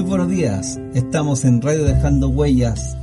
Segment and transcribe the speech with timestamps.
[0.00, 2.96] Muy buenos días, estamos en Radio Dejando Huellas,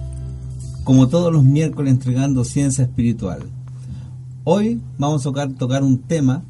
[0.84, 3.44] como todos los miércoles entregando ciencia espiritual.
[4.44, 6.42] Hoy vamos a tocar, tocar un tema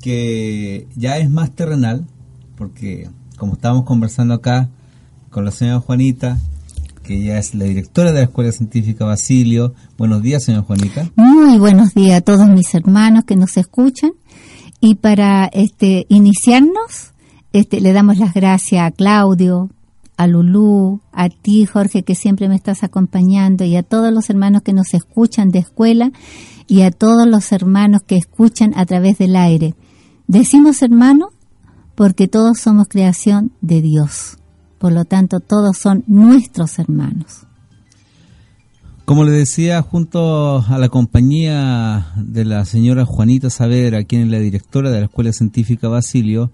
[0.00, 2.06] que ya es más terrenal,
[2.54, 4.68] porque como estábamos conversando acá
[5.28, 6.38] con la señora Juanita,
[7.02, 9.74] que ella es la directora de la Escuela Científica Basilio.
[9.98, 11.10] Buenos días, señora Juanita.
[11.16, 14.12] Muy buenos días a todos mis hermanos que nos escuchan.
[14.80, 17.12] Y para este iniciarnos,
[17.52, 19.68] este, le damos las gracias a Claudio,
[20.20, 24.60] a Lulú, a ti Jorge que siempre me estás acompañando y a todos los hermanos
[24.60, 26.12] que nos escuchan de escuela
[26.66, 29.74] y a todos los hermanos que escuchan a través del aire.
[30.26, 31.30] Decimos hermano
[31.94, 34.36] porque todos somos creación de Dios.
[34.76, 37.46] Por lo tanto, todos son nuestros hermanos.
[39.06, 44.38] Como le decía, junto a la compañía de la señora Juanita Saavedra, quien es la
[44.38, 46.50] directora de la Escuela Científica Basilio,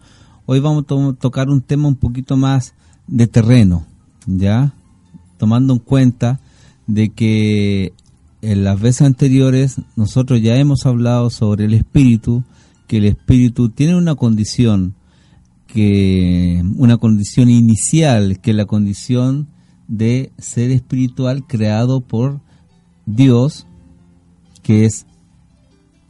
[0.48, 2.72] Hoy vamos a tocar un tema un poquito más
[3.06, 3.84] de terreno,
[4.26, 4.74] ¿ya?
[5.38, 6.40] Tomando en cuenta
[6.86, 7.92] de que
[8.42, 12.44] en las veces anteriores nosotros ya hemos hablado sobre el espíritu,
[12.86, 14.94] que el espíritu tiene una condición
[15.66, 19.48] que una condición inicial, que es la condición
[19.88, 22.40] de ser espiritual creado por
[23.04, 23.66] Dios,
[24.62, 25.06] que es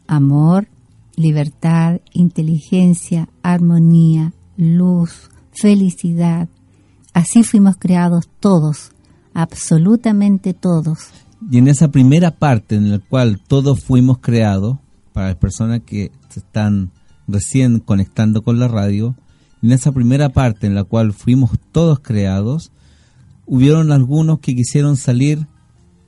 [0.06, 0.69] amor,
[1.17, 6.48] libertad, inteligencia, armonía, luz, felicidad.
[7.17, 8.91] Así fuimos creados todos,
[9.33, 10.98] absolutamente todos.
[11.50, 14.77] Y en esa primera parte en la cual todos fuimos creados,
[15.14, 16.91] para las personas que se están
[17.27, 19.14] recién conectando con la radio,
[19.62, 22.70] en esa primera parte en la cual fuimos todos creados,
[23.47, 25.47] hubieron algunos que quisieron salir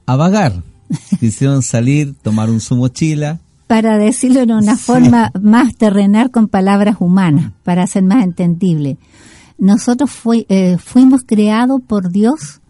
[0.05, 0.63] a vagar,
[1.21, 6.97] quisieron salir, tomar un su mochila, para decirlo en una forma más terrenal con palabras
[7.01, 8.99] humanas, para ser más entendible.
[9.59, 10.11] Nosotros
[10.49, 12.61] eh, fuimos creados por Dios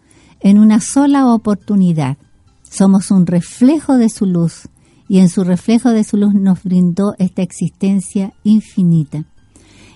[0.40, 2.16] en una sola oportunidad.
[2.62, 4.68] Somos un reflejo de su luz
[5.08, 9.24] y en su reflejo de su luz nos brindó esta existencia infinita.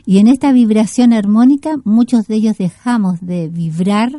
[0.04, 4.10] Y en esta vibración armónica muchos de ellos dejamos de vibrar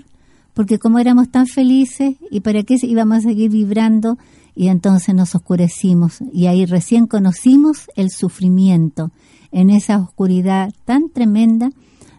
[0.53, 4.17] porque como éramos tan felices y para qué íbamos a seguir vibrando
[4.55, 9.11] y entonces nos oscurecimos y ahí recién conocimos el sufrimiento
[9.51, 11.69] en esa oscuridad tan tremenda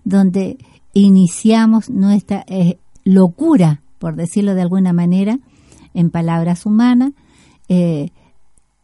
[0.04, 0.58] donde
[0.92, 5.38] iniciamos nuestra eh, locura, por decirlo de alguna manera,
[5.94, 7.12] en palabras humanas,
[7.68, 8.10] eh,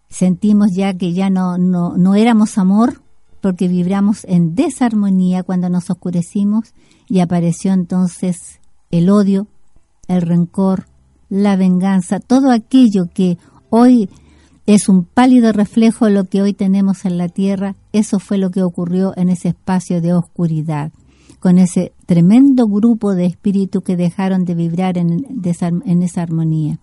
[0.08, 3.02] sentimos ya que ya no, no, no éramos amor
[3.40, 6.74] porque vibramos en desarmonía cuando nos oscurecimos
[7.08, 8.60] y apareció entonces
[8.90, 9.46] el odio,
[10.08, 10.86] el rencor,
[11.28, 13.38] la venganza, todo aquello que
[13.70, 14.10] hoy
[14.66, 18.50] es un pálido reflejo de lo que hoy tenemos en la tierra, eso fue lo
[18.50, 20.92] que ocurrió en ese espacio de oscuridad,
[21.40, 25.26] con ese tremendo grupo de espíritus que dejaron de vibrar en,
[25.84, 26.78] en esa armonía.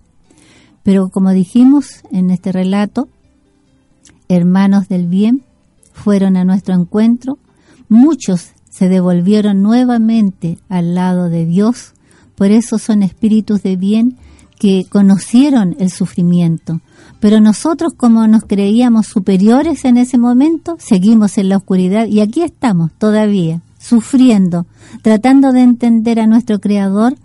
[0.83, 3.07] Pero como dijimos en este relato,
[4.29, 5.43] hermanos del bien
[5.93, 7.37] fueron a nuestro encuentro,
[7.89, 11.93] muchos se devolvieron nuevamente al lado de Dios,
[12.35, 14.17] por eso son espíritus de bien
[14.59, 16.81] que conocieron el sufrimiento,
[17.19, 22.43] pero nosotros como nos creíamos superiores en ese momento, seguimos en la oscuridad y aquí
[22.43, 24.65] estamos todavía, sufriendo,
[25.01, 27.15] tratando de entender a nuestro Creador,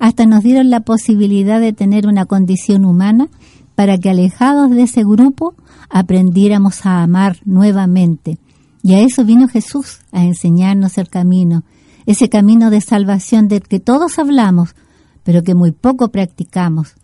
[0.00, 3.28] hasta nos dieron la posibilidad de tener una condición humana
[3.76, 5.54] para que alejados de ese grupo
[5.88, 8.38] aprendiéramos a amar nuevamente.
[8.82, 11.62] Y a eso vino Jesús, a enseñarnos el camino,
[12.06, 14.74] ese camino de salvación del que todos hablamos,
[15.22, 16.94] pero que muy poco practicamos.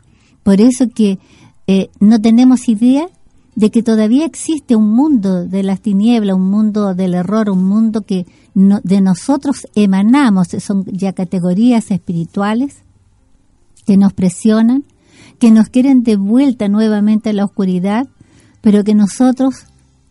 [0.42, 1.20] Por eso que
[1.68, 3.06] eh, no tenemos idea
[3.54, 8.02] de que todavía existe un mundo de las tinieblas, un mundo del error, un mundo
[8.02, 12.82] que de nosotros emanamos, son ya categorías espirituales
[13.84, 14.84] que nos presionan,
[15.38, 18.06] que nos quieren de vuelta nuevamente a la oscuridad,
[18.60, 19.66] pero que nosotros,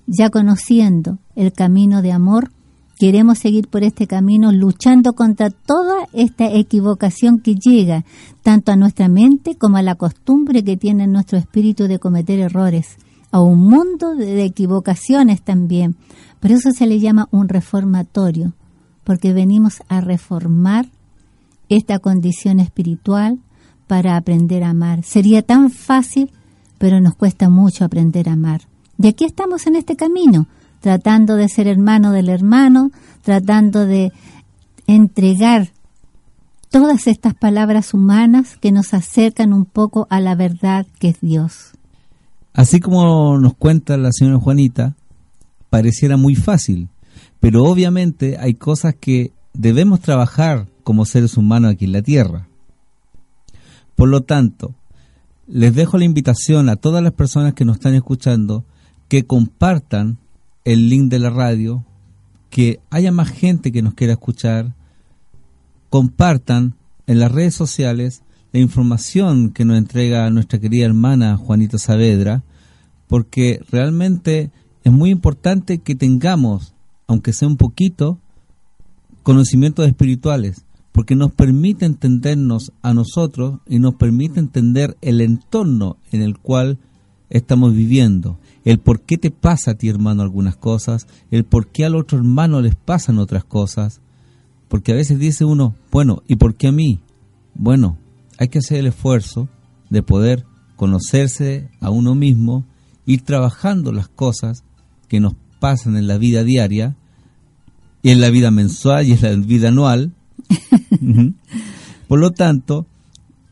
[0.05, 2.51] ya conociendo el camino de amor,
[2.99, 8.05] queremos seguir por este camino luchando contra toda esta equivocación que llega
[8.43, 12.97] tanto a nuestra mente como a la costumbre que tiene nuestro espíritu de cometer errores,
[13.31, 15.95] a un mundo de equivocaciones también.
[16.43, 18.51] Por eso se le llama un reformatorio,
[19.05, 20.87] porque venimos a reformar
[21.69, 23.39] esta condición espiritual
[23.87, 25.03] para aprender a amar.
[25.03, 26.31] Sería tan fácil,
[26.79, 28.63] pero nos cuesta mucho aprender a amar.
[29.01, 30.47] Y aquí estamos en este camino,
[30.81, 32.91] tratando de ser hermano del hermano,
[33.21, 34.11] tratando de
[34.85, 35.69] entregar
[36.69, 41.71] todas estas palabras humanas que nos acercan un poco a la verdad que es Dios.
[42.51, 44.97] Así como nos cuenta la señora Juanita,
[45.73, 46.87] pareciera muy fácil,
[47.39, 52.47] pero obviamente hay cosas que debemos trabajar como seres humanos aquí en la Tierra.
[53.95, 54.75] Por lo tanto,
[55.47, 58.65] les dejo la invitación a todas las personas que nos están escuchando
[59.07, 60.19] que compartan
[60.63, 61.83] el link de la radio,
[62.51, 64.75] que haya más gente que nos quiera escuchar,
[65.89, 66.75] compartan
[67.07, 68.21] en las redes sociales
[68.51, 72.43] la información que nos entrega nuestra querida hermana Juanita Saavedra,
[73.07, 74.51] porque realmente
[74.83, 76.73] es muy importante que tengamos,
[77.07, 78.19] aunque sea un poquito,
[79.23, 86.21] conocimientos espirituales, porque nos permite entendernos a nosotros y nos permite entender el entorno en
[86.21, 86.79] el cual
[87.29, 91.85] estamos viviendo, el por qué te pasa a ti hermano algunas cosas, el por qué
[91.85, 94.01] al otro hermano les pasan otras cosas,
[94.67, 96.99] porque a veces dice uno, bueno, ¿y por qué a mí?
[97.55, 97.97] Bueno,
[98.37, 99.47] hay que hacer el esfuerzo
[99.89, 100.45] de poder
[100.75, 102.65] conocerse a uno mismo,
[103.05, 104.63] ir trabajando las cosas
[105.13, 106.95] que nos pasan en la vida diaria,
[108.01, 110.11] y en la vida mensual y en la vida anual.
[112.07, 112.87] Por lo tanto,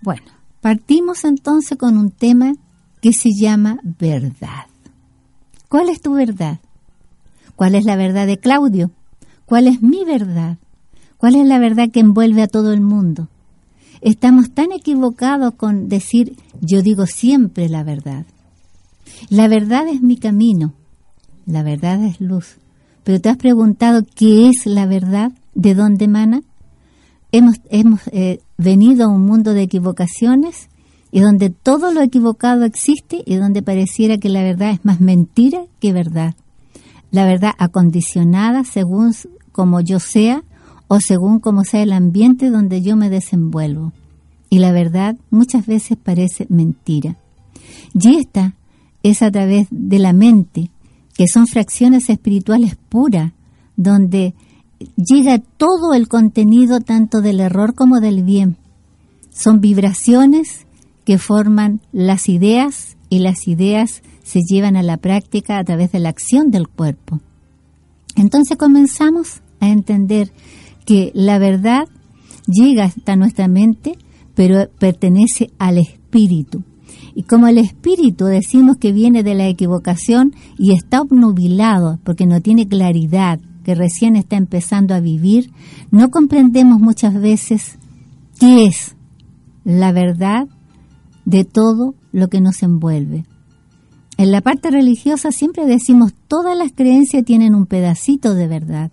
[0.01, 0.25] Bueno,
[0.61, 2.53] partimos entonces con un tema
[3.01, 4.73] que se llama verdad.
[5.74, 6.60] ¿Cuál es tu verdad?
[7.56, 8.92] ¿Cuál es la verdad de Claudio?
[9.48, 10.60] ¿Cuál es mi verdad?
[11.18, 13.28] ¿Cuál es la verdad que envuelve a todo el mundo?
[14.00, 18.28] Estamos tan equivocados con decir yo digo siempre la verdad.
[19.30, 20.75] La verdad es mi camino,
[21.48, 22.58] la verdad es luz.
[23.04, 26.44] Pero te has preguntado qué es la verdad, de dónde emana.
[27.31, 30.70] Hemos, hemos eh, venido a un mundo de equivocaciones
[31.13, 35.63] y donde todo lo equivocado existe y donde pareciera que la verdad es más mentira
[35.80, 36.36] que verdad
[37.13, 39.13] la verdad acondicionada según
[39.51, 40.44] como yo sea
[40.88, 43.94] o según como sea el ambiente donde yo me desenvuelvo.
[44.50, 47.18] Y la verdad muchas veces parece mentira.
[47.94, 48.56] Y esta
[49.04, 50.71] es a través de la mente,
[51.15, 53.31] que son fracciones espirituales puras,
[53.77, 54.33] donde
[54.98, 58.57] llega todo el contenido tanto del error como del bien.
[59.30, 60.65] Son vibraciones
[61.05, 66.00] que forman las ideas y las ideas se llevan a la práctica a través de
[66.00, 67.19] la acción del cuerpo.
[68.15, 70.31] Entonces comenzamos a entender
[70.86, 71.88] que la verdad
[72.48, 73.98] llega hasta nuestra mente,
[74.36, 76.63] pero pertenece al espíritu.
[77.15, 82.41] Y como el espíritu decimos que viene de la equivocación y está obnubilado porque no
[82.41, 85.51] tiene claridad, que recién está empezando a vivir,
[85.89, 87.77] no comprendemos muchas veces
[88.39, 88.95] qué es
[89.63, 90.48] la verdad
[91.25, 93.25] de todo lo que nos envuelve.
[94.18, 98.92] En la parte religiosa siempre decimos todas las creencias tienen un pedacito de verdad,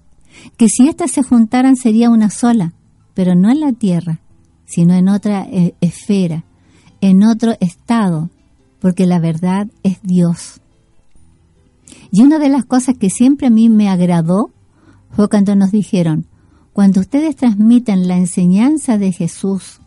[0.56, 2.72] que si éstas se juntaran sería una sola,
[3.14, 4.20] pero no en la tierra,
[4.64, 6.44] sino en otra eh, esfera,
[7.00, 8.30] en otro estado,
[8.80, 10.60] porque la verdad es Dios.
[12.12, 14.50] Y una de las cosas que siempre a mí me agradó
[15.10, 16.26] fue cuando nos dijeron,
[16.72, 19.80] cuando ustedes transmiten la enseñanza de Jesús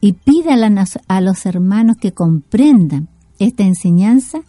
[0.00, 4.40] y pidan a los hermanos que comprendan esta enseñanza,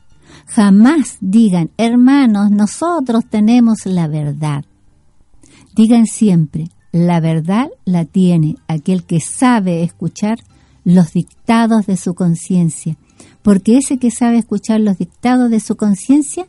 [0.45, 4.65] jamás digan, hermanos, nosotros tenemos la verdad.
[5.75, 10.39] Digan siempre, la verdad la tiene aquel que sabe escuchar
[10.83, 12.97] los dictados de su conciencia,
[13.41, 16.47] porque ese que sabe escuchar los dictados de su conciencia,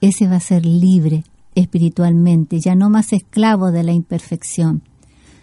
[0.00, 1.24] ese va a ser libre
[1.54, 4.82] espiritualmente, ya no más esclavo de la imperfección.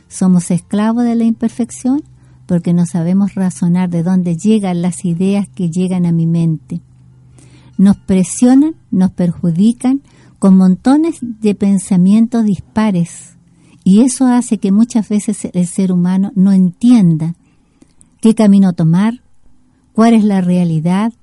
[0.08, 2.04] Somos esclavos de la imperfección
[2.50, 6.82] porque no sabemos razonar de dónde llegan las ideas que llegan a mi mente.
[7.78, 10.02] Nos presionan, nos perjudican
[10.40, 13.36] con montones de pensamientos dispares
[13.84, 17.36] Y eso hace que muchas veces el ser humano no entienda
[18.20, 19.22] qué camino tomar,
[19.94, 21.14] cuál es la realidad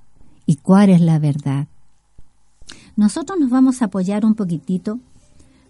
[0.46, 1.66] y cuál es la verdad.
[2.94, 5.00] Nosotros nos vamos a apoyar un poquitito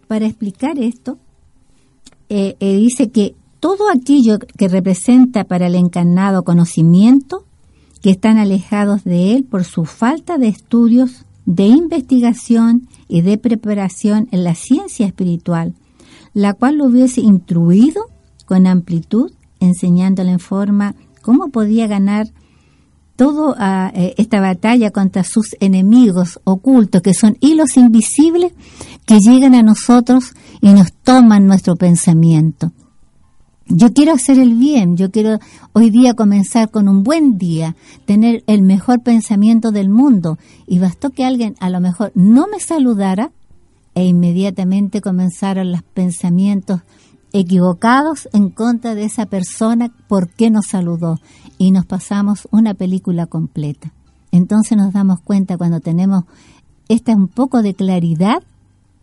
[0.06, 1.18] para explicar esto.
[2.28, 3.34] Eh, eh, dice que
[3.66, 7.44] todo aquello que representa para el encarnado conocimiento,
[8.00, 14.28] que están alejados de él por su falta de estudios, de investigación y de preparación
[14.30, 15.74] en la ciencia espiritual,
[16.32, 18.04] la cual lo hubiese instruido
[18.44, 22.28] con amplitud, enseñándole en forma cómo podía ganar
[23.16, 28.52] toda eh, esta batalla contra sus enemigos ocultos, que son hilos invisibles
[29.06, 32.70] que llegan a nosotros y nos toman nuestro pensamiento.
[33.68, 35.40] Yo quiero hacer el bien, yo quiero
[35.72, 40.38] hoy día comenzar con un buen día, tener el mejor pensamiento del mundo.
[40.68, 43.32] Y bastó que alguien a lo mejor no me saludara
[43.94, 46.82] e inmediatamente comenzaron los pensamientos
[47.32, 51.18] equivocados en contra de esa persona por qué nos saludó
[51.58, 53.92] y nos pasamos una película completa.
[54.30, 56.22] Entonces nos damos cuenta cuando tenemos
[56.88, 58.44] esta un poco de claridad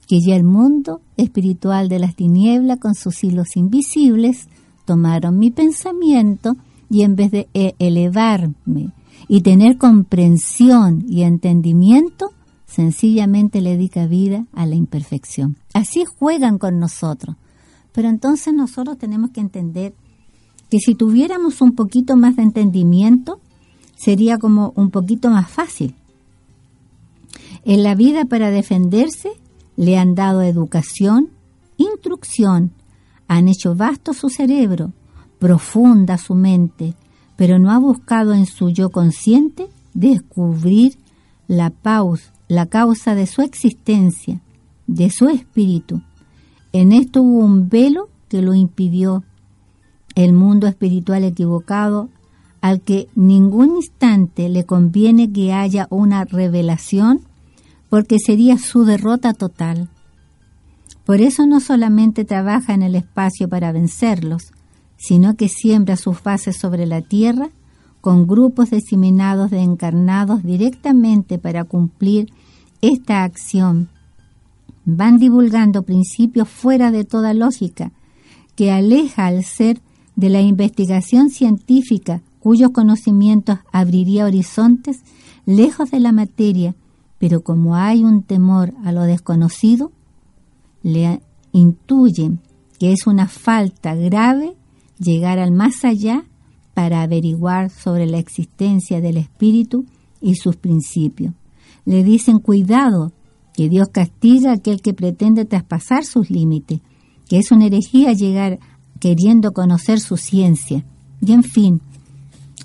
[0.08, 4.48] que ya el mundo espiritual de las tinieblas con sus hilos invisibles
[4.86, 6.56] tomaron mi pensamiento
[6.90, 8.92] y en vez de e-, elevarme
[9.28, 12.32] y tener comprensión y entendimiento,
[12.66, 15.58] sencillamente le dedica vida a la imperfección.
[15.74, 17.36] Así juegan con nosotros.
[17.94, 19.94] Pero entonces nosotros tenemos que entender
[20.70, 23.40] que si tuviéramos un poquito más de entendimiento,
[23.96, 25.96] sería como un poquito más fácil.
[27.64, 29.30] En la vida para defenderse
[29.78, 31.30] le han dado educación,
[31.78, 32.72] instrucción,
[33.38, 34.92] han hecho vasto su cerebro,
[35.40, 36.94] profunda su mente,
[37.36, 40.98] pero no ha buscado en su yo consciente descubrir
[41.48, 41.74] la,
[42.48, 44.40] la causa de su existencia,
[44.88, 46.02] de su espíritu.
[46.72, 49.24] En esto hubo un velo que lo impidió.
[50.16, 52.10] El mundo espiritual equivocado
[52.62, 57.22] al que ningún instante le conviene que haya una revelación
[57.90, 59.90] porque sería su derrota total.
[61.06, 64.52] Por eso no solamente trabaja en el espacio para vencerlos,
[64.98, 67.50] sino que siembra sus bases sobre la tierra
[68.02, 72.32] con grupos diseminados de encarnados directamente para cumplir
[72.82, 73.90] esta acción.
[74.86, 77.92] Van divulgando principios fuera de toda lógica,
[78.56, 79.82] que aleja al ser
[80.16, 85.00] de la investigación científica cuyos conocimientos abriría horizontes
[85.46, 86.76] lejos de la materia
[87.24, 89.94] pero como hay un temor a lo desconocido,
[90.84, 91.22] le
[91.52, 92.40] intuyen
[92.80, 94.56] que es una falta grave
[95.00, 96.26] llegar al más allá
[96.74, 99.86] para averiguar sobre la existencia del espíritu
[100.22, 101.34] y sus principios.
[101.86, 103.12] Le dicen cuidado,
[103.54, 106.82] que Dios castiga a aquel que pretende traspasar sus límites,
[107.28, 108.60] que es una herejía llegar
[109.00, 110.84] queriendo conocer su ciencia.
[111.22, 111.82] Y en fin,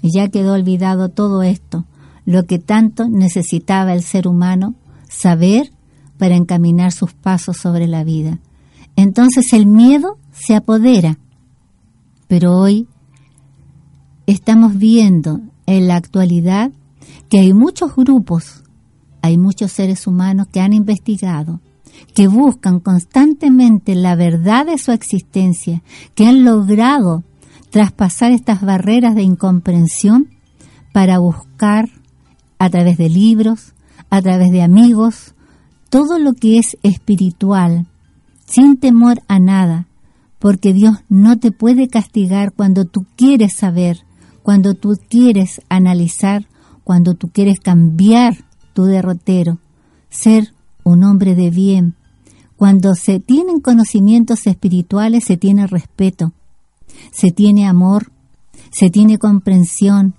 [0.03, 1.85] ya quedó olvidado todo esto,
[2.25, 4.75] lo que tanto necesitaba el ser humano
[5.09, 5.71] saber
[6.19, 8.39] para encaminar sus pasos sobre la vida.
[8.97, 11.19] Entonces el miedo se apodera.
[12.27, 12.87] Pero hoy
[14.27, 16.73] estamos viendo en la actualidad
[17.31, 18.65] que hay muchos grupos,
[19.23, 21.61] hay muchos seres humanos que han investigado,
[22.15, 25.83] que buscan constantemente la verdad de su existencia,
[26.15, 27.23] que han logrado
[27.71, 30.29] traspasar estas barreras de incomprensión
[30.93, 31.89] para buscar
[32.59, 33.75] a través de libros,
[34.11, 35.35] a través de amigos,
[35.91, 37.87] todo lo que es espiritual,
[38.47, 39.89] sin temor a nada,
[40.39, 44.05] porque Dios no te puede castigar cuando tú quieres saber,
[44.43, 46.47] cuando tú quieres analizar,
[46.85, 49.59] cuando tú quieres cambiar tu derrotero,
[50.11, 50.55] ser
[50.85, 51.97] un hombre de bien.
[52.57, 56.33] Cuando se tienen conocimientos espirituales se tiene respeto,
[57.13, 58.11] se tiene amor,
[58.71, 60.15] se tiene comprensión,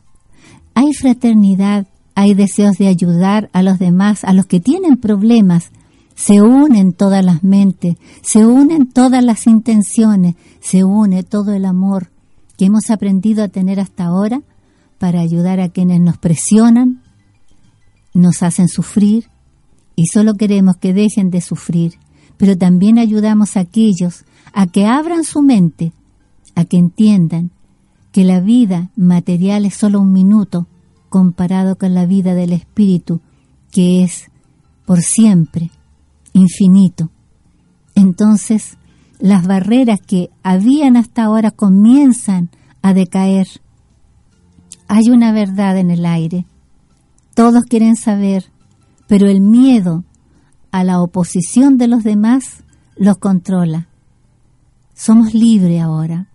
[0.73, 1.87] hay fraternidad,
[2.19, 5.71] hay deseos de ayudar a los demás, a los que tienen problemas.
[6.15, 12.11] Se unen todas las mentes, se unen todas las intenciones, se une todo el amor
[12.57, 14.41] que hemos aprendido a tener hasta ahora
[14.97, 17.01] para ayudar a quienes nos presionan,
[18.13, 19.29] nos hacen sufrir
[19.95, 21.93] y solo queremos que dejen de sufrir,
[22.35, 25.93] pero también ayudamos a aquellos a que abran su mente,
[26.55, 27.51] a que entiendan
[28.11, 30.67] que la vida material es solo un minuto
[31.09, 33.21] comparado con la vida del Espíritu,
[33.71, 34.31] que es
[34.85, 35.71] por siempre,
[36.33, 37.09] infinito.
[37.95, 38.77] Entonces,
[39.19, 42.49] las barreras que habían hasta ahora comienzan
[42.81, 43.47] a decaer.
[44.87, 46.45] Hay una verdad en el aire.
[47.35, 48.45] Todos quieren saber,
[49.07, 50.03] pero el miedo
[50.71, 52.63] a la oposición de los demás
[52.95, 53.87] los controla.
[54.93, 56.27] somos libres ahora.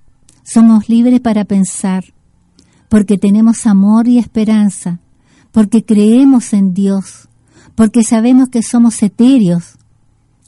[0.42, 2.04] Somos libres para pensar,
[2.88, 5.00] porque tenemos amor y esperanza,
[5.52, 7.28] porque creemos en Dios,
[7.74, 9.76] porque sabemos que somos etéreos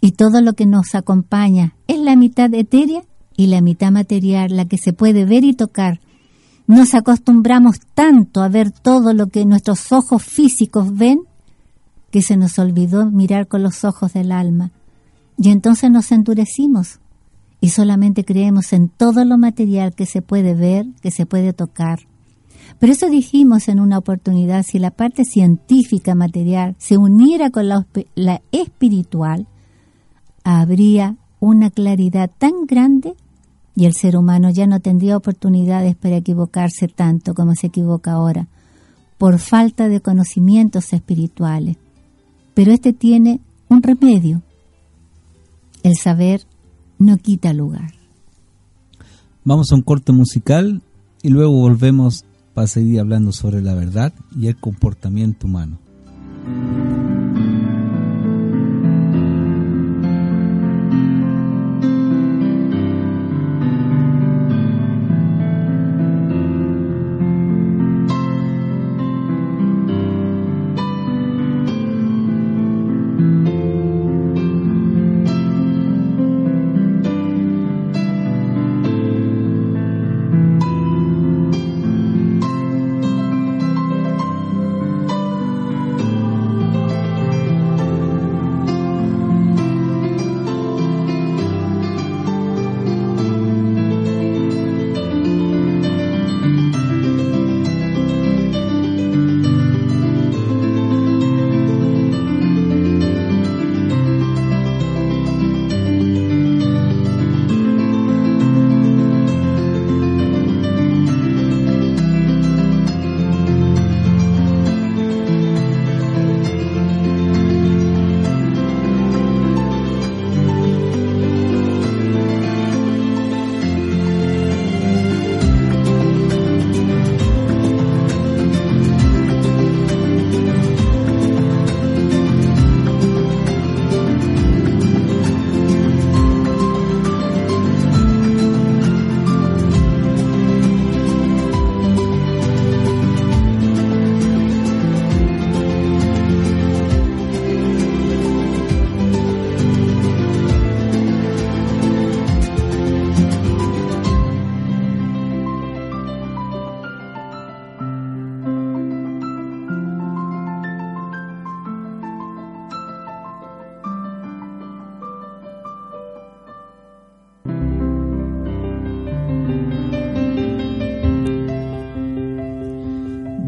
[0.00, 3.02] y todo lo que nos acompaña es la mitad etérea
[3.37, 6.00] y la mitad material, la que se puede ver y tocar.
[6.66, 11.21] Nos acostumbramos tanto a ver todo lo que nuestros ojos físicos ven
[12.11, 14.73] que se nos olvidó mirar con los ojos del alma.
[15.38, 16.99] Y entonces nos endurecimos
[17.61, 22.00] y solamente creemos en todo lo material que se puede ver, que se puede tocar.
[22.79, 27.87] Por eso dijimos en una oportunidad, si la parte científica material se uniera con la,
[28.15, 29.47] la espiritual,
[30.45, 33.15] habría una claridad tan grande
[33.75, 38.49] y el ser humano ya no tendría oportunidades para equivocarse tanto como se equivoca ahora,
[39.19, 41.77] por falta de conocimientos espirituales.
[42.55, 44.43] Pero este tiene un remedio.
[45.83, 46.43] El saber
[46.99, 47.93] no quita lugar.
[49.45, 50.83] Vamos a un corte musical
[51.23, 52.25] y luego volvemos
[52.57, 55.79] para seguir hablando sobre la verdad y el comportamiento humano.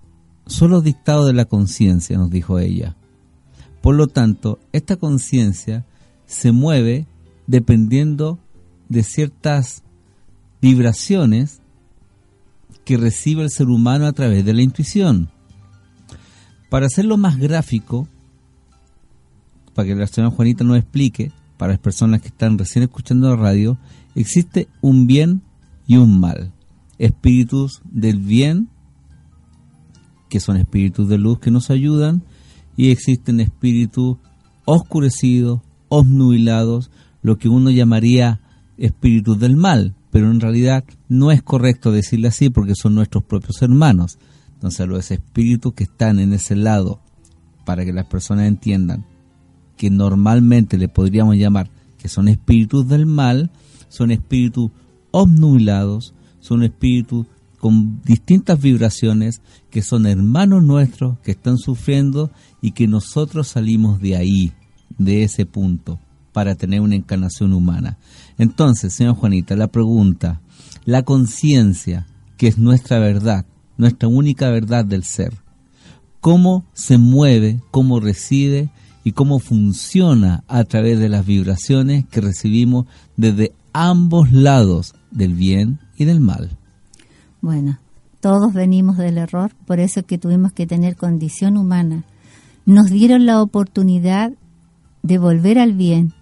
[0.46, 2.96] solo dictado de la conciencia, nos dijo ella.
[3.82, 5.84] Por lo tanto, esta conciencia
[6.24, 7.06] se mueve
[7.46, 8.38] dependiendo
[8.88, 9.82] de ciertas
[10.62, 11.60] vibraciones
[12.86, 15.30] que recibe el ser humano a través de la intuición.
[16.70, 18.08] Para hacerlo más gráfico,
[19.74, 23.36] para que la señora Juanita nos explique, para las personas que están recién escuchando la
[23.36, 23.76] radio,
[24.14, 25.42] existe un bien
[25.86, 26.50] y un mal.
[26.96, 28.70] Espíritus del bien
[30.30, 32.22] que son espíritus de luz que nos ayudan,
[32.76, 34.16] y existen espíritus
[34.64, 36.90] oscurecidos, obnubilados,
[37.22, 38.40] lo que uno llamaría
[38.78, 43.60] espíritus del mal, pero en realidad no es correcto decirle así porque son nuestros propios
[43.60, 44.18] hermanos.
[44.54, 47.00] Entonces los espíritus que están en ese lado,
[47.66, 49.04] para que las personas entiendan
[49.76, 53.50] que normalmente le podríamos llamar que son espíritus del mal,
[53.88, 54.70] son espíritus
[55.10, 57.26] obnubilados, son espíritus
[57.60, 64.16] con distintas vibraciones que son hermanos nuestros que están sufriendo y que nosotros salimos de
[64.16, 64.52] ahí,
[64.98, 66.00] de ese punto,
[66.32, 67.98] para tener una encarnación humana.
[68.38, 70.40] Entonces, señor Juanita, la pregunta,
[70.84, 73.44] la conciencia, que es nuestra verdad,
[73.76, 75.34] nuestra única verdad del ser,
[76.20, 78.70] ¿cómo se mueve, cómo reside
[79.04, 85.80] y cómo funciona a través de las vibraciones que recibimos desde ambos lados del bien
[85.96, 86.59] y del mal.
[87.40, 87.78] Bueno,
[88.20, 92.04] todos venimos del error, por eso es que tuvimos que tener condición humana.
[92.66, 94.32] Nos dieron la oportunidad
[95.02, 96.12] de volver al bien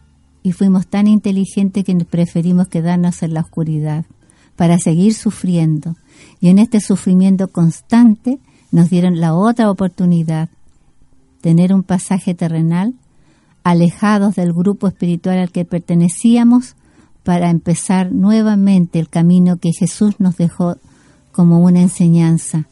[0.43, 4.05] y fuimos tan inteligentes que preferimos quedarnos en la oscuridad
[4.55, 5.97] para seguir sufriendo.
[6.41, 8.39] Y en este sufrimiento constante
[8.71, 10.49] nos dieron la otra oportunidad,
[11.41, 12.95] tener un pasaje terrenal,
[13.65, 16.77] alejados del grupo espiritual al que pertenecíamos,
[17.25, 20.77] para empezar nuevamente el camino que Jesús nos dejó
[21.39, 22.67] como una enseñanza,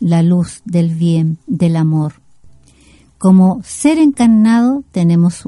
[0.00, 2.22] la luz del bien, del amor.
[3.18, 5.46] Como ser encarnado tenemos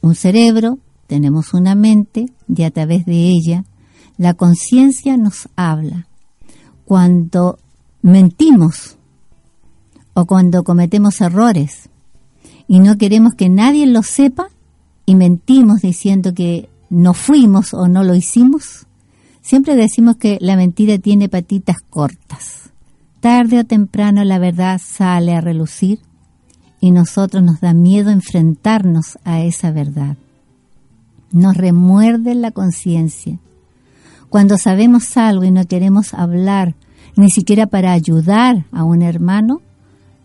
[0.00, 3.66] un cerebro, tenemos una mente y a través de ella
[4.16, 6.06] la conciencia nos habla.
[6.86, 7.58] Cuando
[8.00, 8.96] mentimos
[10.14, 11.90] o cuando cometemos errores
[12.68, 14.48] y no queremos que nadie lo sepa
[15.04, 18.86] y mentimos diciendo que no fuimos o no lo hicimos,
[19.42, 22.70] Siempre decimos que la mentira tiene patitas cortas.
[23.20, 26.00] Tarde o temprano la verdad sale a relucir
[26.80, 30.16] y nosotros nos da miedo enfrentarnos a esa verdad.
[31.32, 33.38] Nos remuerde la conciencia.
[34.28, 36.74] Cuando sabemos algo y no queremos hablar,
[37.16, 39.60] ni siquiera para ayudar a un hermano,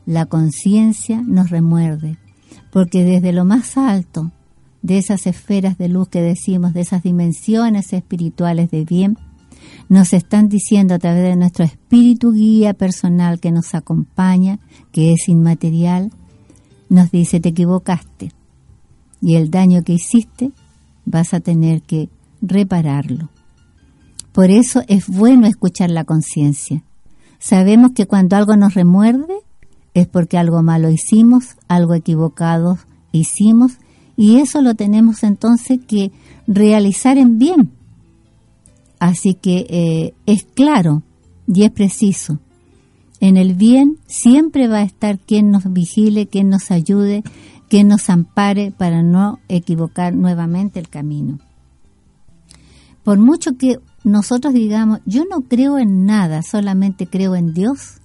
[0.05, 2.17] la conciencia nos remuerde,
[2.71, 4.31] porque desde lo más alto
[4.81, 9.17] de esas esferas de luz que decimos, de esas dimensiones espirituales de bien,
[9.89, 14.59] nos están diciendo a través de nuestro espíritu guía personal que nos acompaña,
[14.91, 16.11] que es inmaterial,
[16.89, 18.31] nos dice te equivocaste
[19.21, 20.51] y el daño que hiciste
[21.05, 22.09] vas a tener que
[22.41, 23.29] repararlo.
[24.31, 26.83] Por eso es bueno escuchar la conciencia.
[27.39, 29.33] Sabemos que cuando algo nos remuerde
[29.93, 32.77] es porque algo malo hicimos, algo equivocado
[33.11, 33.77] hicimos
[34.17, 36.11] y eso lo tenemos entonces que
[36.47, 37.71] realizar en bien.
[38.99, 41.03] Así que eh, es claro
[41.47, 42.39] y es preciso.
[43.19, 47.23] En el bien siempre va a estar quien nos vigile, quien nos ayude,
[47.69, 51.39] quien nos ampare para no equivocar nuevamente el camino.
[53.03, 57.99] Por mucho que nosotros digamos, yo no creo en nada, solamente creo en Dios,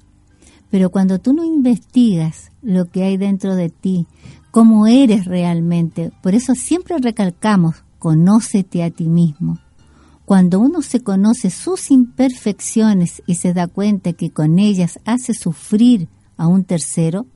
[0.71, 4.07] pero cuando tú no investigas lo que hay dentro de ti,
[4.53, 6.13] cómo eres realmente.
[6.23, 9.59] Por eso siempre recalcamos, conócete a ti mismo.
[10.25, 16.07] Cuando uno se conoce sus imperfecciones y se da cuenta que con ellas hace sufrir
[16.37, 17.27] a un tercero,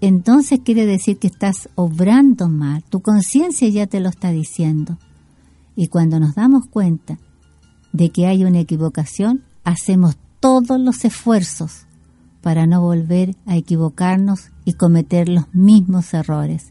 [0.00, 2.84] entonces quiere decir que estás obrando mal.
[2.84, 4.96] Tu conciencia ya te lo está diciendo.
[5.76, 7.18] Y cuando nos damos cuenta
[7.92, 11.86] de que hay una equivocación, hacemos todos los esfuerzos
[12.40, 16.66] para no volver a equivocarnos y cometer los mismos errores.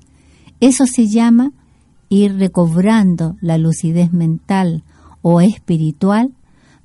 [0.59, 1.51] Eso se llama
[2.09, 4.83] ir recobrando la lucidez mental
[5.23, 6.31] o espiritual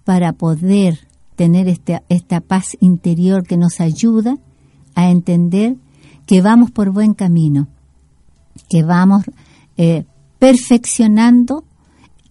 [0.04, 1.00] para poder
[1.36, 4.38] tener esta, esta paz interior que nos ayuda
[4.94, 5.76] a entender
[6.24, 7.68] que vamos por buen camino,
[8.70, 9.24] que vamos
[9.76, 10.06] eh,
[10.38, 11.64] perfeccionando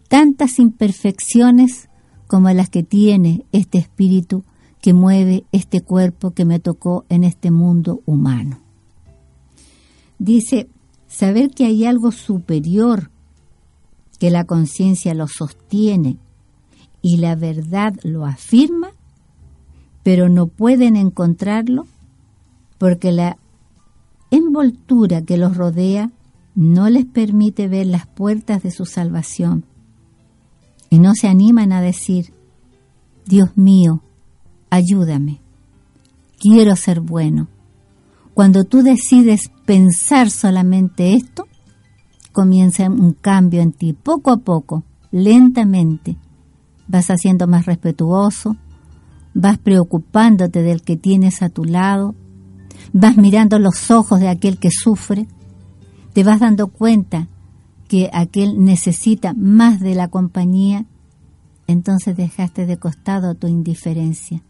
[0.07, 1.87] tantas imperfecciones
[2.25, 4.43] como las que tiene este espíritu
[4.81, 8.70] que mueve este cuerpo que me tocó en este mundo humano.
[10.21, 10.69] Dice,
[11.07, 13.09] saber que hay algo superior,
[14.19, 16.19] que la conciencia lo sostiene
[17.01, 18.91] y la verdad lo afirma,
[20.03, 21.87] pero no pueden encontrarlo
[22.77, 23.39] porque la
[24.29, 26.11] envoltura que los rodea
[26.53, 29.65] no les permite ver las puertas de su salvación
[30.91, 32.31] y no se animan a decir,
[33.25, 34.03] Dios mío,
[34.69, 35.41] ayúdame,
[36.37, 37.47] quiero ser bueno.
[38.41, 41.47] Cuando tú decides pensar solamente esto,
[42.31, 46.17] comienza un cambio en ti, poco a poco, lentamente.
[46.87, 48.57] Vas haciendo más respetuoso,
[49.35, 52.15] vas preocupándote del que tienes a tu lado,
[52.93, 55.27] vas mirando los ojos de aquel que sufre,
[56.13, 57.27] te vas dando cuenta
[57.87, 60.87] que aquel necesita más de la compañía,
[61.67, 64.41] entonces dejaste de costado tu indiferencia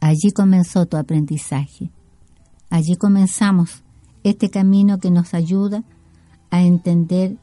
[0.00, 1.90] Allí comenzó tu aprendizaje.
[2.70, 3.82] Allí comenzamos
[4.22, 5.82] este camino que nos ayuda
[6.50, 7.36] a entender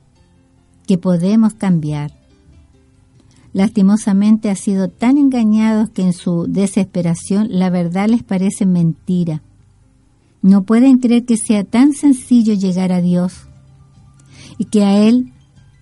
[0.87, 2.13] que podemos cambiar.
[3.53, 9.41] Lastimosamente ha sido tan engañados que en su desesperación la verdad les parece mentira.
[10.41, 13.47] No pueden creer que sea tan sencillo llegar a Dios
[14.57, 15.33] y que a Él,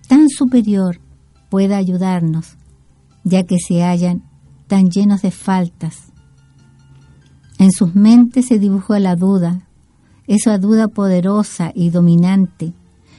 [0.08, 1.00] tan superior,
[1.50, 2.56] pueda ayudarnos,
[3.22, 4.22] ya que se hallan
[4.66, 6.12] tan llenos de faltas,
[7.58, 9.66] en sus mentes se dibujó la duda,
[10.26, 12.72] esa duda poderosa y dominante.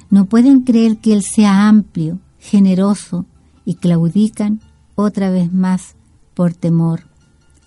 [0.10, 3.26] No pueden creer que Él sea amplio, generoso
[3.66, 4.62] y claudican
[4.96, 5.96] otra vez más
[6.34, 7.08] por temor.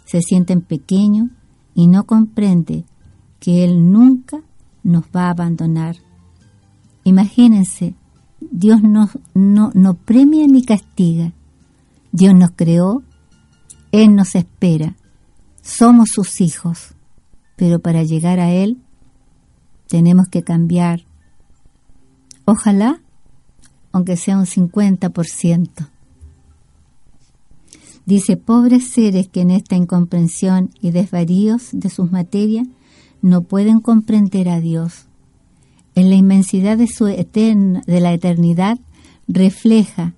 [0.04, 1.30] Se sienten pequeños
[1.74, 2.85] y no comprende
[3.40, 4.42] que Él nunca
[4.83, 5.96] nos va a abandonar.
[7.04, 7.94] Imagínense,
[8.40, 11.33] Dios no, no premia ni castiga.
[12.12, 13.02] Dios nos creó,
[13.92, 14.96] Él nos espera.
[15.70, 16.94] Somos sus hijos,
[17.54, 18.78] pero para llegar a Él
[19.88, 21.02] tenemos que cambiar.
[22.44, 23.00] Ojalá,
[23.92, 25.88] aunque sea un 50%.
[28.04, 32.66] Dice, pobres seres que en esta incomprensión y desvaríos de sus materias
[33.22, 35.06] no pueden comprender a Dios.
[35.94, 38.78] En la inmensidad de, su de la eternidad
[39.28, 40.14] refleja,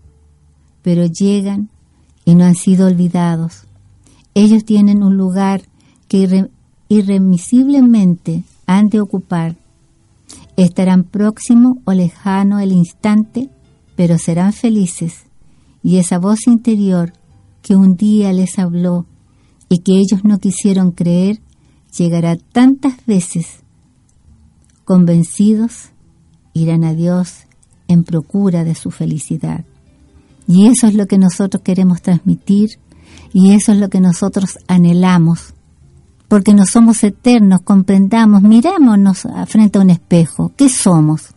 [0.80, 1.68] pero llegan
[2.24, 3.66] y no han sido olvidados.
[4.34, 5.62] Ellos tienen un lugar
[6.08, 6.48] que
[6.88, 9.56] irremisiblemente han de ocupar.
[10.56, 13.50] Estarán próximo o lejano el instante,
[13.96, 15.24] pero serán felices.
[15.82, 17.12] Y esa voz interior
[17.62, 19.06] que un día les habló
[19.68, 21.40] y que ellos no quisieron creer,
[21.96, 23.60] llegará tantas veces.
[24.84, 25.90] Convencidos,
[26.52, 27.46] irán a Dios
[27.88, 29.64] en procura de su felicidad.
[30.46, 32.70] Y eso es lo que nosotros queremos transmitir
[33.32, 35.54] y eso es lo que nosotros anhelamos.
[36.28, 40.52] Porque no somos eternos, comprendamos, mirémonos frente a un espejo.
[40.56, 41.34] ¿Qué somos?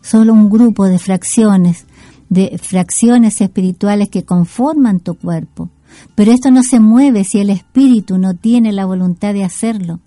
[0.00, 1.86] Solo un grupo de fracciones
[2.34, 5.70] de fracciones espirituales que conforman tu cuerpo.
[6.14, 10.00] Pero esto no se mueve si el espíritu no tiene la voluntad de hacerlo.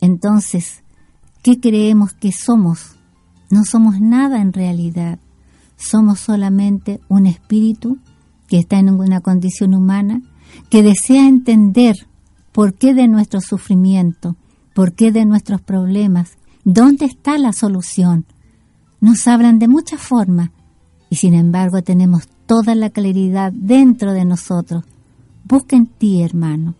[0.00, 0.82] Entonces,
[1.42, 2.96] ¿qué creemos que somos?
[3.50, 5.18] No somos nada en realidad.
[5.76, 7.98] Somos solamente un espíritu
[8.52, 10.20] que está en una condición humana,
[10.68, 11.96] que desea entender
[12.52, 14.36] por qué de nuestro sufrimiento,
[14.74, 18.26] por qué de nuestros problemas, dónde está la solución.
[19.00, 20.50] Nos hablan de muchas formas,
[21.08, 24.84] y sin embargo tenemos toda la claridad dentro de nosotros.
[25.44, 26.74] Busca en ti, hermano,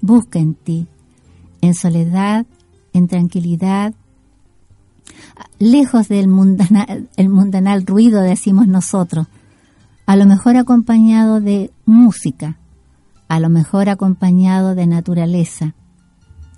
[0.00, 0.86] busca en ti,
[1.60, 2.46] en soledad,
[2.94, 3.92] en tranquilidad,
[5.58, 9.26] lejos del mundanal, mundanal ruido, decimos nosotros,
[10.06, 12.58] a lo mejor acompañado de música,
[13.28, 15.74] a lo mejor acompañado de naturaleza.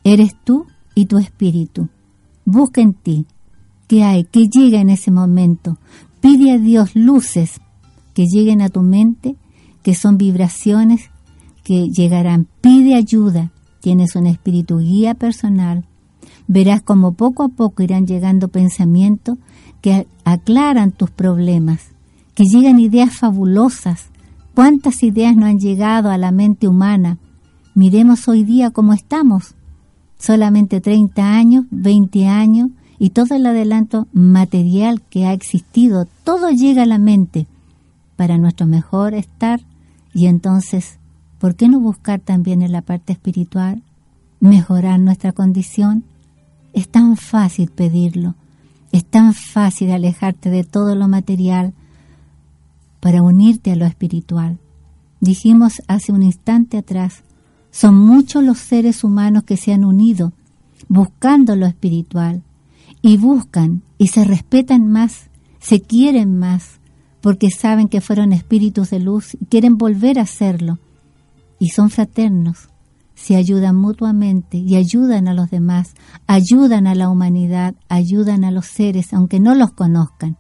[0.05, 1.89] Eres tú y tu espíritu.
[2.45, 3.27] Busca en ti.
[3.87, 4.25] ¿Qué hay?
[4.25, 5.79] ¿Qué llega en ese momento?
[6.21, 7.61] Pide a Dios luces
[8.15, 9.37] que lleguen a tu mente,
[9.83, 11.11] que son vibraciones
[11.63, 12.47] que llegarán.
[12.61, 13.51] Pide ayuda.
[13.81, 15.85] Tienes un espíritu guía personal.
[16.49, 19.39] Verás como poco a poco irán llegando pensamientos
[19.81, 21.96] que aclaran tus problemas,
[22.37, 24.11] que llegan ideas fabulosas.
[24.55, 27.17] ¿Cuántas ideas no han llegado a la mente humana?
[27.75, 29.55] Miremos hoy día cómo estamos.
[30.19, 32.69] Solamente 30 años, 20 años,
[32.99, 37.47] y todo el adelanto material que ha existido, todo llega a la mente
[38.17, 39.61] para nuestro mejor estar
[40.13, 40.99] y entonces,
[41.39, 43.83] ¿por qué no buscar también en la parte espiritual
[44.41, 46.05] mejorar nuestra condición?
[46.75, 48.35] Es tan fácil pedirlo,
[48.93, 51.75] es tan fácil alejarte de todo lo material
[53.01, 54.59] para unirte a lo espiritual.
[55.21, 57.23] Dijimos hace un instante atrás,
[57.71, 60.33] son muchos los seres humanos que se han unido
[60.89, 62.43] buscando lo espiritual,
[63.03, 65.31] y buscan y se respetan más,
[65.61, 66.81] se quieren más,
[67.21, 70.79] porque saben que fueron espíritus de luz y quieren volver a hacerlo.
[71.59, 72.69] Y son fraternos,
[73.15, 75.95] se ayudan mutuamente y ayudan a los demás,
[76.27, 80.37] ayudan a la humanidad, ayudan a los seres, aunque no los conozcan.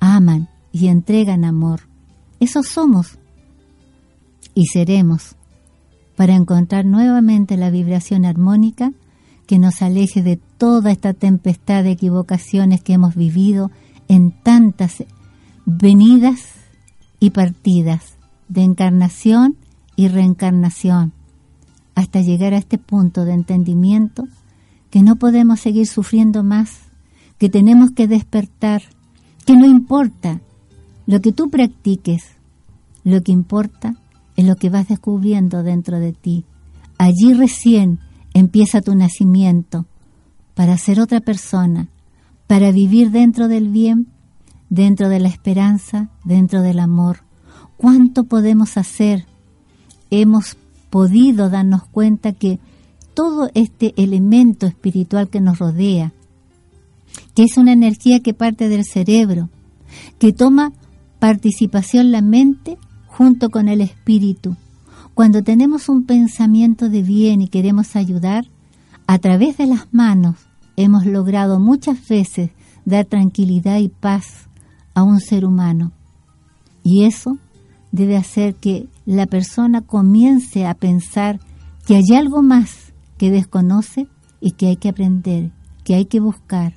[0.00, 1.80] Aman y entregan amor.
[2.38, 3.18] Eso somos
[4.54, 5.36] y seremos
[6.16, 8.92] para encontrar nuevamente la vibración armónica
[9.46, 13.70] que nos aleje de toda esta tempestad de equivocaciones que hemos vivido
[14.08, 15.04] en tantas
[15.64, 16.40] venidas
[17.20, 18.16] y partidas
[18.48, 19.56] de encarnación
[19.96, 21.12] y reencarnación,
[21.94, 24.24] hasta llegar a este punto de entendimiento
[24.90, 26.80] que no podemos seguir sufriendo más,
[27.38, 28.82] que tenemos que despertar,
[29.46, 30.40] que no importa
[31.06, 32.24] lo que tú practiques,
[33.04, 33.96] lo que importa
[34.36, 36.44] es lo que vas descubriendo dentro de ti.
[36.98, 38.00] Allí recién
[38.34, 39.86] empieza tu nacimiento
[40.54, 41.88] para ser otra persona,
[42.46, 44.08] para vivir dentro del bien,
[44.68, 47.20] dentro de la esperanza, dentro del amor.
[47.76, 49.26] ¿Cuánto podemos hacer?
[50.10, 50.56] Hemos
[50.90, 52.58] podido darnos cuenta que
[53.14, 56.12] todo este elemento espiritual que nos rodea,
[57.34, 59.48] que es una energía que parte del cerebro,
[60.18, 60.72] que toma
[61.18, 64.56] participación la mente junto con el espíritu,
[65.14, 68.44] cuando tenemos un pensamiento de bien y queremos ayudar,
[69.06, 70.36] a través de las manos
[70.76, 72.50] hemos logrado muchas veces
[72.84, 74.48] dar tranquilidad y paz
[74.94, 75.92] a un ser humano.
[76.82, 77.38] Y eso
[77.92, 81.40] debe hacer que la persona comience a pensar
[81.86, 84.08] que hay algo más que desconoce
[84.40, 85.50] y que hay que aprender,
[85.84, 86.74] que hay que buscar,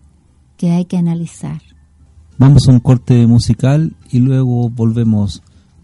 [0.55, 1.61] que hay que analizar.
[2.39, 5.43] Vamos a un corte musical y luego volvemos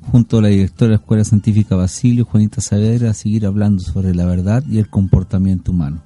[0.10, 4.16] junto a la directora de la Escuela Científica Basilio, Juanita Saavedra, a seguir hablando sobre
[4.16, 6.02] la verdad y el comportamiento humano.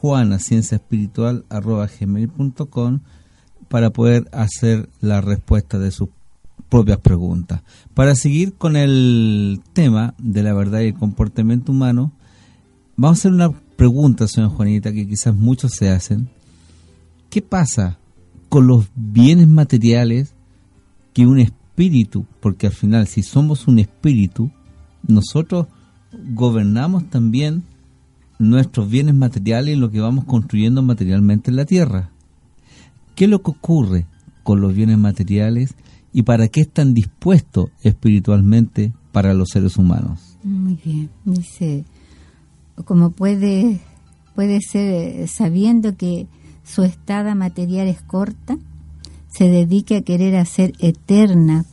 [0.00, 3.00] juanacienciaespiritual.gmail.com
[3.68, 6.08] para poder hacer la respuesta de sus
[6.68, 7.62] propias preguntas.
[7.94, 12.12] Para seguir con el tema de la verdad y el comportamiento humano,
[12.96, 16.28] vamos a hacer una pregunta, señora Juanita, que quizás muchos se hacen.
[17.30, 17.98] ¿Qué pasa
[18.48, 20.34] con los bienes materiales
[21.12, 24.50] que un espíritu, porque al final si somos un espíritu,
[25.06, 25.66] nosotros
[26.12, 27.64] gobernamos también
[28.38, 32.10] nuestros bienes materiales y lo que vamos construyendo materialmente en la tierra?
[33.14, 34.06] ¿Qué es lo que ocurre
[34.42, 35.74] con los bienes materiales
[36.14, 40.38] y para qué están dispuestos espiritualmente para los seres humanos.
[40.44, 41.84] Muy bien, dice,
[42.84, 43.80] como puede,
[44.36, 46.28] puede ser eh, sabiendo que
[46.62, 48.56] su estada material es corta,
[49.26, 51.64] se dedique a querer hacer eterna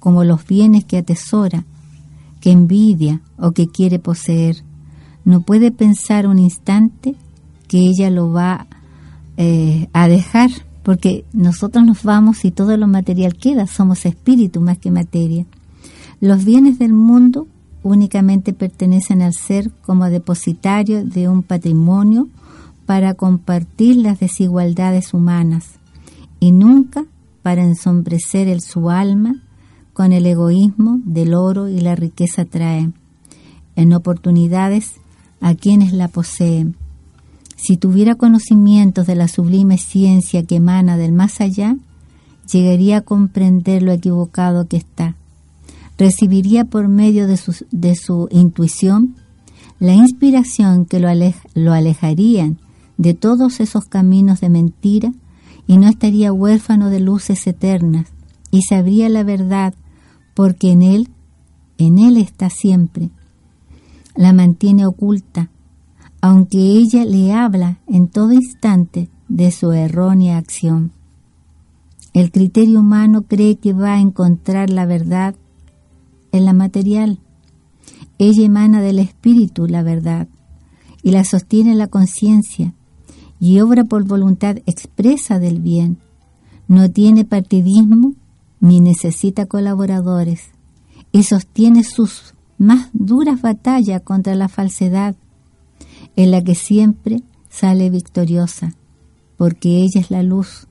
[0.00, 1.64] como los bienes que atesora,
[2.42, 4.56] que envidia o que quiere poseer.
[5.24, 7.14] No puede pensar un instante
[7.68, 8.66] que ella lo va
[9.38, 10.50] eh, a dejar
[10.88, 15.44] porque nosotros nos vamos y todo lo material queda, somos espíritu más que materia.
[16.18, 17.46] Los bienes del mundo
[17.82, 22.26] únicamente pertenecen al ser como depositario de un patrimonio
[22.86, 25.72] para compartir las desigualdades humanas
[26.40, 27.04] y nunca
[27.42, 29.42] para ensombrecer el su alma
[29.92, 32.90] con el egoísmo del oro y la riqueza trae,
[33.76, 34.94] en oportunidades
[35.42, 36.76] a quienes la poseen
[37.58, 41.76] si tuviera conocimientos de la sublime ciencia que emana del más allá,
[42.50, 45.16] llegaría a comprender lo equivocado que está.
[45.98, 49.16] Recibiría por medio de su, de su intuición
[49.80, 51.08] la inspiración que lo,
[51.54, 52.58] lo alejarían
[52.96, 55.12] de todos esos caminos de mentira
[55.66, 58.06] y no estaría huérfano de luces eternas
[58.52, 59.74] y sabría la verdad
[60.34, 61.08] porque en él,
[61.76, 63.10] en él está siempre.
[64.14, 65.50] La mantiene oculta
[66.20, 70.92] aunque ella le habla en todo instante de su errónea acción.
[72.12, 75.34] El criterio humano cree que va a encontrar la verdad
[76.32, 77.20] en la material.
[78.18, 80.28] Ella emana del espíritu la verdad
[81.02, 82.74] y la sostiene la conciencia
[83.40, 85.98] y obra por voluntad expresa del bien.
[86.66, 88.14] No tiene partidismo
[88.60, 90.50] ni necesita colaboradores
[91.12, 95.14] y sostiene sus más duras batallas contra la falsedad,
[96.18, 98.74] en la que siempre sale victoriosa,
[99.36, 100.66] porque ella es la luz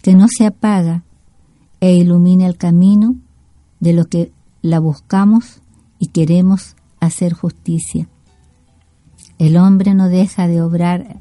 [0.00, 1.04] que no se apaga
[1.80, 3.14] e ilumina el camino
[3.80, 5.60] de lo que la buscamos
[5.98, 8.08] y queremos hacer justicia.
[9.38, 11.20] El hombre no deja de obrar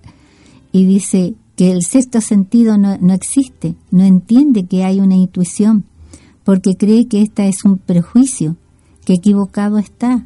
[0.72, 5.84] y dice que el sexto sentido no, no existe, no entiende que hay una intuición,
[6.46, 8.56] porque cree que esta es un prejuicio,
[9.04, 10.26] que equivocado está,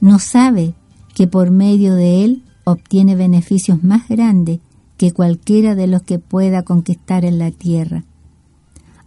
[0.00, 0.74] no sabe
[1.14, 4.58] que por medio de él obtiene beneficios más grandes
[4.96, 8.04] que cualquiera de los que pueda conquistar en la tierra.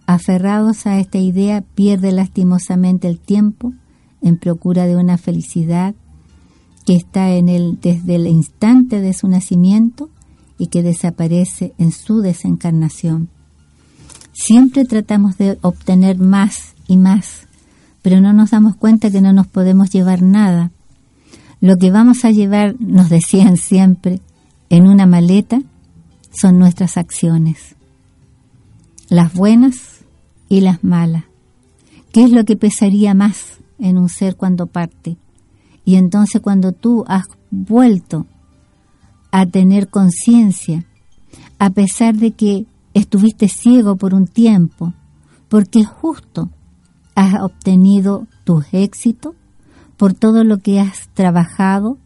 [0.06, 3.74] Aferrados a esta idea, pierde lastimosamente el tiempo
[4.22, 5.94] en procura de una felicidad
[6.86, 10.10] que está en él desde el instante de su nacimiento
[10.58, 13.28] y que desaparece en su desencarnación.
[14.32, 17.48] Siempre tratamos de obtener más y más,
[18.02, 20.72] pero no nos damos cuenta que no nos podemos llevar nada.
[21.62, 24.22] Lo que vamos a llevar, nos decían siempre,
[24.70, 25.62] en una maleta
[26.32, 27.76] son nuestras acciones,
[29.10, 30.06] las buenas
[30.48, 31.24] y las malas.
[32.14, 35.18] ¿Qué es lo que pesaría más en un ser cuando parte?
[35.86, 38.26] Y entonces cuando tú has vuelto
[39.32, 40.86] a tener conciencia,
[41.58, 44.94] a pesar de que estuviste ciego por un tiempo,
[45.50, 46.50] porque justo
[47.16, 49.36] has obtenido tus éxitos,
[50.00, 51.98] por todo lo que has trabajado,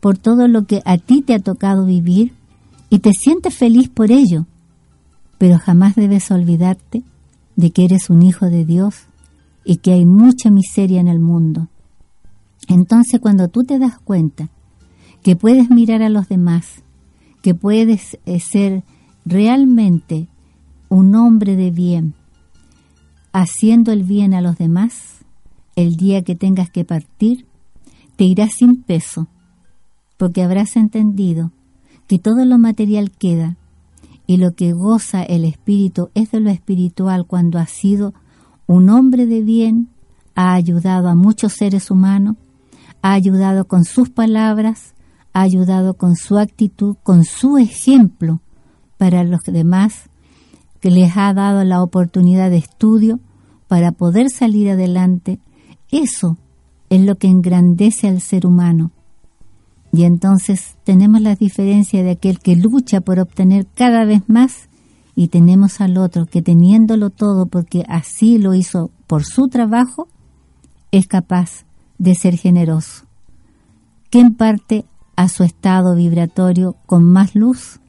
[0.00, 2.34] por todo lo que a ti te ha tocado vivir,
[2.90, 4.44] y te sientes feliz por ello,
[5.38, 7.04] pero jamás debes olvidarte
[7.56, 9.06] de que eres un hijo de Dios
[9.64, 11.68] y que hay mucha miseria en el mundo.
[12.68, 14.50] Entonces cuando tú te das cuenta
[15.22, 16.82] que puedes mirar a los demás,
[17.40, 18.84] que puedes eh, ser
[19.24, 20.28] realmente
[20.90, 22.12] un hombre de bien,
[23.32, 25.17] haciendo el bien a los demás,
[25.78, 27.46] el día que tengas que partir,
[28.16, 29.28] te irás sin peso,
[30.16, 31.52] porque habrás entendido
[32.08, 33.56] que todo lo material queda
[34.26, 38.12] y lo que goza el espíritu es de lo espiritual cuando ha sido
[38.66, 39.88] un hombre de bien,
[40.34, 42.34] ha ayudado a muchos seres humanos,
[43.00, 44.94] ha ayudado con sus palabras,
[45.32, 48.40] ha ayudado con su actitud, con su ejemplo
[48.96, 50.10] para los demás,
[50.80, 53.20] que les ha dado la oportunidad de estudio
[53.68, 55.38] para poder salir adelante.
[55.90, 56.36] Eso
[56.90, 58.90] es lo que engrandece al ser humano.
[59.92, 64.68] Y entonces tenemos la diferencia de aquel que lucha por obtener cada vez más
[65.14, 70.08] y tenemos al otro que teniéndolo todo porque así lo hizo por su trabajo,
[70.92, 71.64] es capaz
[71.98, 73.04] de ser generoso.
[74.10, 74.84] ¿Quién parte
[75.16, 77.80] a su estado vibratorio con más luz?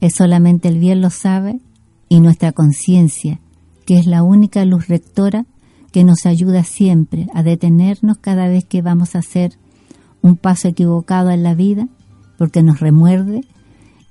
[0.00, 1.60] Es solamente el bien lo sabe
[2.08, 3.40] y nuestra conciencia,
[3.86, 5.46] que es la única luz rectora
[5.98, 9.58] que nos ayuda siempre a detenernos cada vez que vamos a hacer
[10.22, 11.88] un paso equivocado en la vida,
[12.36, 13.40] porque nos remuerde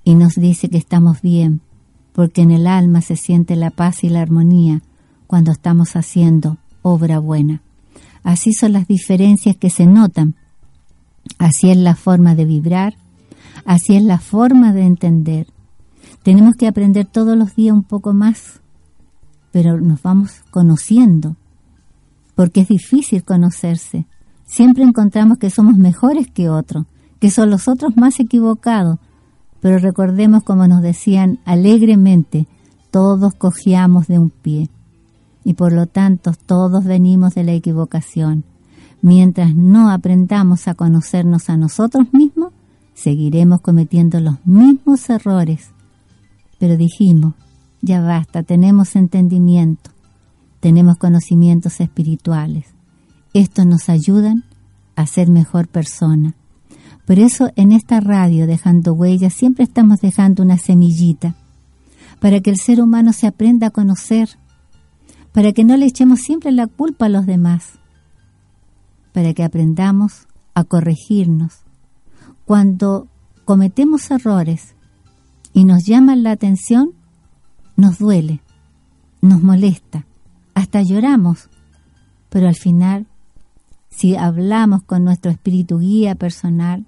[0.04, 1.62] y nos dice que estamos bien,
[2.12, 4.82] porque en el alma se siente la paz y la armonía
[5.28, 7.62] cuando estamos haciendo obra buena.
[8.22, 10.36] Así son las diferencias que se notan.
[11.38, 12.98] Así es la forma de vibrar,
[13.64, 15.48] así es la forma de entender.
[16.22, 18.60] Tenemos que aprender todos los días un poco más,
[19.54, 21.38] pero nos vamos conociendo,
[22.38, 24.08] porque es difícil conocerse
[24.48, 26.86] siempre encontramos que somos mejores que otros,
[27.20, 28.98] que son los otros más equivocados,
[29.60, 32.48] pero recordemos como nos decían alegremente,
[32.90, 34.70] todos cogiamos de un pie
[35.44, 38.44] y por lo tanto todos venimos de la equivocación.
[39.02, 42.52] Mientras no aprendamos a conocernos a nosotros mismos,
[42.94, 45.70] seguiremos cometiendo los mismos errores.
[46.60, 47.36] Pero dijimos,
[47.82, 49.92] ya basta, tenemos entendimiento,
[50.60, 52.78] tenemos conocimientos espirituales
[53.34, 54.44] estos nos ayudan
[54.96, 56.36] a ser mejor persona.
[57.06, 61.36] Por eso en esta radio, Dejando Huellas, siempre estamos dejando una semillita
[62.20, 64.30] para que el ser humano se aprenda a conocer,
[65.32, 67.78] para que no le echemos siempre la culpa a los demás,
[69.14, 71.62] para que aprendamos a corregirnos.
[72.46, 73.08] Cuando
[73.46, 74.74] cometemos errores
[75.54, 76.94] y nos llaman la atención,
[77.76, 78.42] nos duele,
[79.22, 80.08] nos molesta,
[80.68, 81.48] hasta lloramos,
[82.28, 83.08] pero al final
[83.90, 86.86] si hablamos con nuestro espíritu guía personal,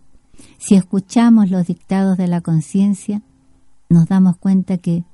[0.57, 3.21] si escuchamos los dictados de la conciencia,
[3.87, 5.05] nos damos cuenta que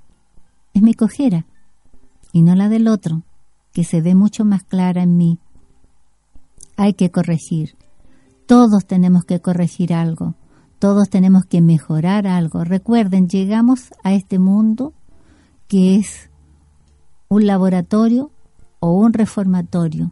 [0.74, 1.45] es mi cojera
[2.34, 3.22] y no la del otro,
[3.72, 5.38] que se ve mucho más clara en mí.
[6.76, 7.76] Hay que corregir.
[8.47, 10.34] Todos tenemos que corregir algo.
[10.80, 12.63] todos tenemos que mejorar algo.
[12.63, 14.93] Recuerden, llegamos a este mundo
[15.68, 16.32] que es
[17.30, 18.32] un laboratorio
[18.86, 20.11] o un reformatorio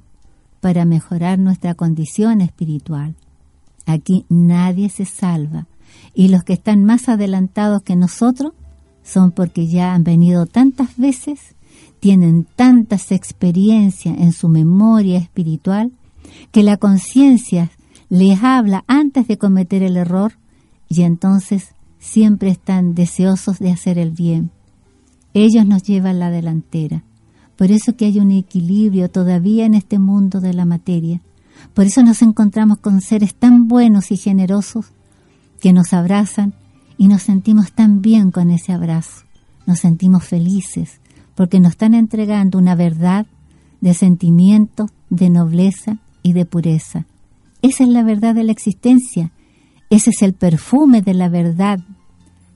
[0.59, 3.13] para mejorar nuestra condición espiritual.
[3.85, 5.67] Aquí nadie se salva
[6.15, 8.53] y los que están más adelantados que nosotros
[9.03, 11.55] son porque ya han venido tantas veces,
[11.99, 15.91] tienen tantas experiencias en su memoria espiritual,
[16.51, 17.69] que la conciencia
[18.09, 20.33] les habla antes de cometer el error
[20.89, 24.49] y entonces siempre están deseosos de hacer el bien.
[25.35, 27.03] Ellos nos llevan la delantera.
[27.63, 31.21] Por eso que hay un equilibrio todavía en este mundo de la materia.
[31.73, 34.87] Por eso nos encontramos con seres tan buenos y generosos
[35.61, 36.55] que nos abrazan
[36.97, 39.23] y nos sentimos tan bien con ese abrazo.
[39.65, 40.99] Nos sentimos felices
[41.35, 43.27] porque nos están entregando una verdad
[43.79, 47.05] de sentimiento, de nobleza y de pureza.
[47.61, 49.31] Esa es la verdad de la existencia.
[49.89, 51.79] Ese es el perfume de la verdad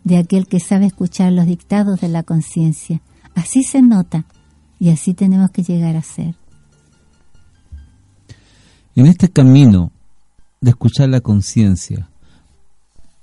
[0.04, 3.02] de aquel que sabe escuchar los dictados de la conciencia.
[3.36, 4.26] Así se nota
[4.80, 6.36] y así tenemos que llegar a ser.
[8.96, 9.92] En este camino
[10.62, 12.10] de escuchar la conciencia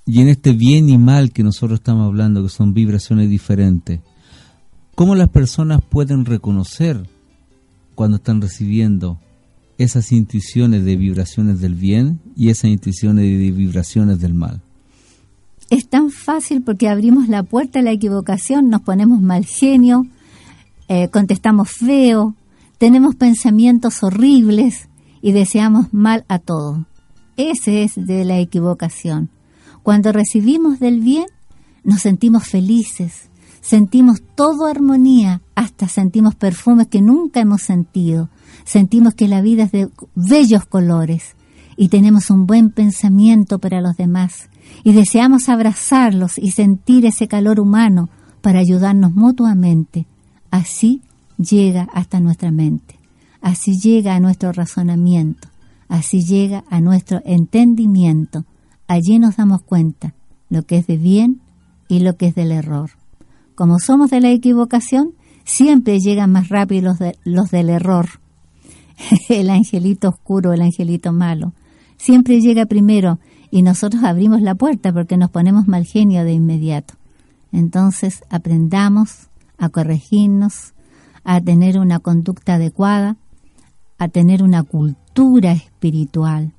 [0.07, 4.01] y en este bien y mal que nosotros estamos hablando, que son vibraciones diferentes,
[4.95, 7.09] ¿cómo las personas pueden reconocer
[7.95, 9.19] cuando están recibiendo
[9.79, 14.61] esas intuiciones de vibraciones del bien y esas intuiciones de vibraciones del mal?
[15.71, 20.07] Es tan fácil porque abrimos la puerta a la equivocación, nos ponemos mal genio,
[20.89, 22.35] eh, contestamos feo,
[22.78, 24.89] tenemos pensamientos horribles
[25.22, 26.87] y deseamos mal a todo.
[27.37, 29.30] Ese es de la equivocación.
[29.82, 31.26] Cuando recibimos del bien,
[31.82, 33.28] nos sentimos felices,
[33.61, 38.28] sentimos toda armonía, hasta sentimos perfumes que nunca hemos sentido,
[38.64, 41.37] sentimos que la vida es de bellos colores
[41.76, 44.49] y tenemos un buen pensamiento para los demás
[44.85, 48.09] y deseamos abrazarlos y sentir ese calor humano
[48.41, 50.07] para ayudarnos mutuamente.
[50.55, 51.03] Así
[51.37, 52.95] llega hasta nuestra mente,
[53.41, 55.49] así llega a nuestro razonamiento,
[55.89, 58.45] así llega a nuestro entendimiento.
[58.87, 60.15] Allí nos damos cuenta
[60.51, 61.41] lo que es de bien
[61.89, 62.91] y lo que es del error.
[63.57, 68.07] Como somos de la equivocación, siempre llegan más rápido los, los del error.
[69.29, 71.53] el angelito oscuro, el angelito malo.
[71.97, 73.19] Siempre llega primero
[73.51, 76.95] y nosotros abrimos la puerta porque nos ponemos mal genio de inmediato.
[77.51, 80.75] Entonces aprendamos a corregirnos,
[81.25, 83.17] a tener una conducta adecuada,
[83.99, 86.53] a tener una cultura espiritual,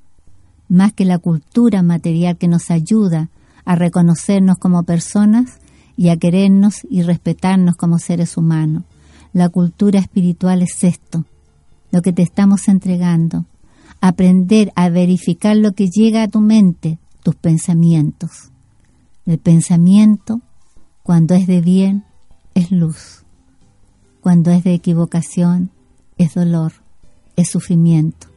[0.68, 3.28] más que la cultura material que nos ayuda
[3.64, 5.58] a reconocernos como personas
[5.96, 8.84] y a querernos y respetarnos como seres humanos.
[9.32, 11.24] La cultura espiritual es esto,
[11.90, 13.44] lo que te estamos entregando,
[14.00, 18.50] aprender a verificar lo que llega a tu mente, tus pensamientos.
[19.26, 20.40] El pensamiento,
[21.02, 22.04] cuando es de bien,
[22.56, 23.22] es luz.
[24.22, 25.70] Cuando es de equivocación,
[26.16, 26.72] es dolor,
[27.36, 28.28] es sufrimiento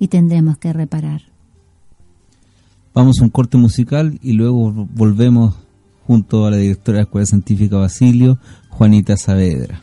[0.00, 1.20] y tendremos que reparar.
[2.94, 5.54] Vamos a un corte musical y luego volvemos
[6.06, 8.38] junto a la directora de la Escuela Científica Basilio,
[8.70, 9.82] Juanita Saavedra.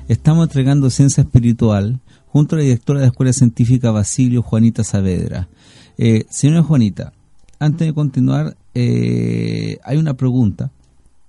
[0.09, 5.49] Estamos entregando ciencia espiritual junto a la directora de la Escuela Científica Basilio, Juanita Saavedra.
[5.97, 7.13] Eh, señora Juanita,
[7.61, 10.73] antes de continuar, eh, hay una pregunta,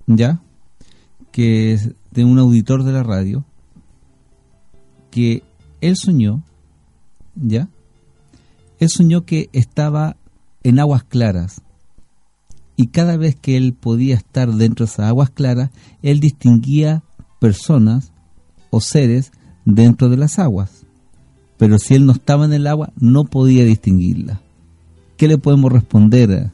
[0.07, 0.41] ¿ya?
[1.31, 3.45] Que es de un auditor de la radio,
[5.11, 5.43] que
[5.81, 6.41] él soñó,
[7.35, 7.69] ¿ya?
[8.79, 10.17] Él soñó que estaba
[10.63, 11.61] en aguas claras
[12.77, 15.71] y cada vez que él podía estar dentro de esas aguas claras,
[16.03, 17.03] él distinguía
[17.39, 18.13] personas
[18.69, 19.31] o seres
[19.65, 20.85] dentro de las aguas.
[21.57, 24.41] Pero si él no estaba en el agua, no podía distinguirla.
[25.17, 26.51] ¿Qué le podemos responder?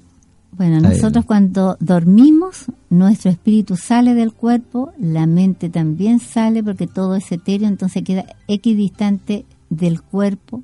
[0.56, 7.16] bueno, nosotros cuando dormimos, nuestro espíritu sale del cuerpo, la mente también sale porque todo
[7.16, 10.64] es etéreo, entonces queda equidistante del cuerpo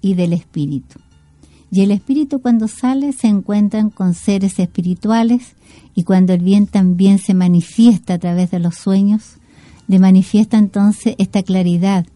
[0.00, 0.98] y del espíritu.
[1.70, 5.54] Y el espíritu cuando sale se encuentran con seres espirituales
[5.94, 9.36] y cuando el bien también se manifiesta a través de los sueños,
[9.86, 12.06] le manifiesta entonces esta claridad.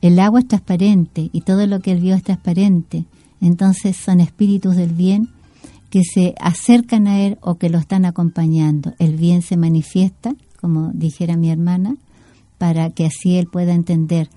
[0.00, 3.04] El agua es transparente y todo lo que él vio es transparente.
[3.40, 5.28] Entonces son espíritus del bien
[5.90, 8.94] que se acercan a él o que lo están acompañando.
[8.98, 11.96] El bien se manifiesta, como dijera mi hermana,
[12.58, 14.30] para que así él pueda entender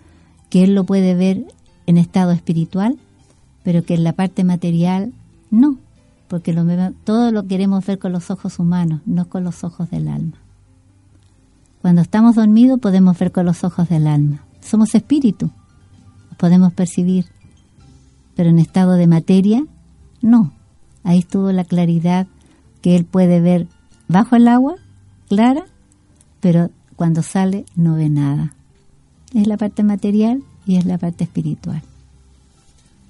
[0.49, 1.45] que él lo puede ver
[1.86, 2.97] en estado espiritual
[3.66, 5.11] pero que en la parte material
[5.49, 5.80] no,
[6.28, 6.55] porque
[7.03, 10.38] todo lo queremos ver con los ojos humanos, no con los ojos del alma.
[11.82, 14.45] Cuando estamos dormidos podemos ver con los ojos del alma.
[14.61, 15.49] Somos espíritu,
[16.38, 17.26] podemos percibir,
[18.36, 19.66] pero en estado de materia,
[20.22, 20.53] no.
[21.03, 22.28] Ahí estuvo la claridad
[22.82, 23.68] que él puede ver
[24.07, 24.76] bajo el agua,
[25.28, 25.66] clara,
[26.39, 28.53] pero cuando sale no ve nada.
[29.34, 31.82] Es la parte material y es la parte espiritual.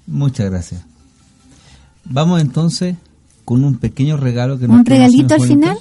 [0.06, 0.84] Muchas gracias.
[2.04, 2.96] Vamos entonces
[3.44, 5.78] con un pequeño regalo que nos ¿Un regalito al final?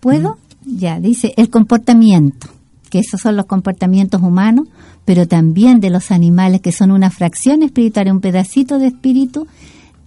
[0.00, 0.38] ¿Puedo?
[0.64, 0.76] Mm.
[0.76, 2.48] Ya, dice el comportamiento,
[2.90, 4.68] que esos son los comportamientos humanos,
[5.04, 9.46] pero también de los animales, que son una fracción espiritual, un pedacito de espíritu,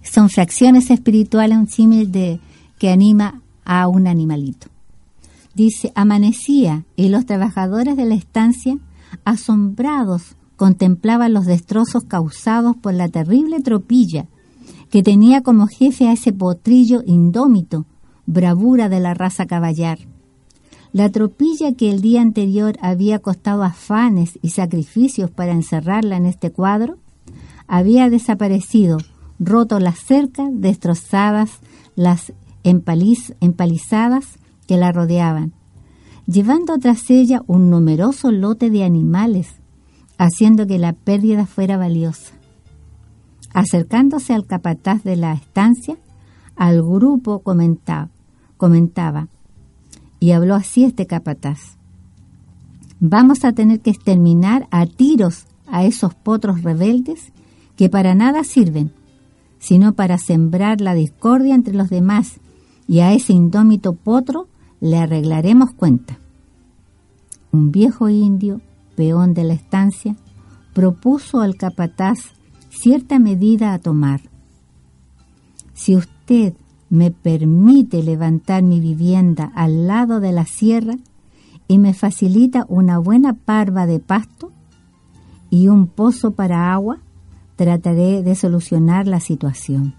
[0.02, 2.40] son fracciones espirituales, un símil de
[2.78, 4.68] que anima a un animalito.
[5.54, 8.76] Dice, amanecía y los trabajadores de la estancia,
[9.24, 14.26] asombrados contemplaba los destrozos causados por la terrible tropilla
[14.90, 17.86] que tenía como jefe a ese potrillo indómito,
[18.24, 19.98] bravura de la raza caballar.
[20.92, 26.50] La tropilla que el día anterior había costado afanes y sacrificios para encerrarla en este
[26.50, 26.96] cuadro,
[27.66, 28.98] había desaparecido,
[29.38, 31.50] roto las cercas, destrozadas
[31.96, 32.32] las
[32.62, 35.52] empalizadas que la rodeaban,
[36.26, 39.48] llevando tras ella un numeroso lote de animales,
[40.18, 42.32] haciendo que la pérdida fuera valiosa.
[43.52, 45.96] Acercándose al capataz de la estancia,
[46.56, 48.08] al grupo comentaba,
[48.56, 49.28] comentaba
[50.20, 51.76] y habló así este capataz.
[53.00, 57.32] Vamos a tener que exterminar a tiros a esos potros rebeldes
[57.76, 58.92] que para nada sirven,
[59.58, 62.40] sino para sembrar la discordia entre los demás,
[62.88, 64.48] y a ese indómito potro
[64.80, 66.18] le arreglaremos cuenta.
[67.52, 68.60] Un viejo indio
[68.96, 70.16] peón de la estancia,
[70.74, 72.18] propuso al capataz
[72.70, 74.20] cierta medida a tomar.
[75.74, 76.54] Si usted
[76.90, 80.96] me permite levantar mi vivienda al lado de la sierra
[81.68, 84.52] y me facilita una buena parva de pasto
[85.50, 86.98] y un pozo para agua,
[87.56, 89.94] trataré de solucionar la situación.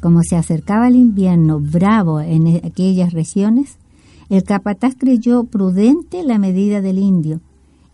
[0.00, 3.78] Como se acercaba el invierno bravo en aquellas regiones,
[4.28, 7.40] el capataz creyó prudente la medida del indio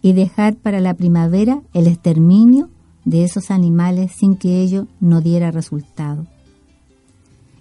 [0.03, 2.69] y dejar para la primavera el exterminio
[3.05, 6.27] de esos animales sin que ello no diera resultado.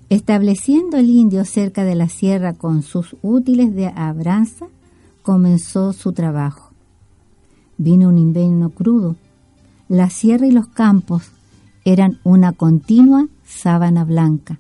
[0.09, 4.67] Estableciendo el indio cerca de la sierra con sus útiles de abranza,
[5.21, 6.71] comenzó su trabajo.
[7.77, 9.15] Vino un invierno crudo.
[9.87, 11.31] La sierra y los campos
[11.85, 14.59] eran una continua sábana blanca.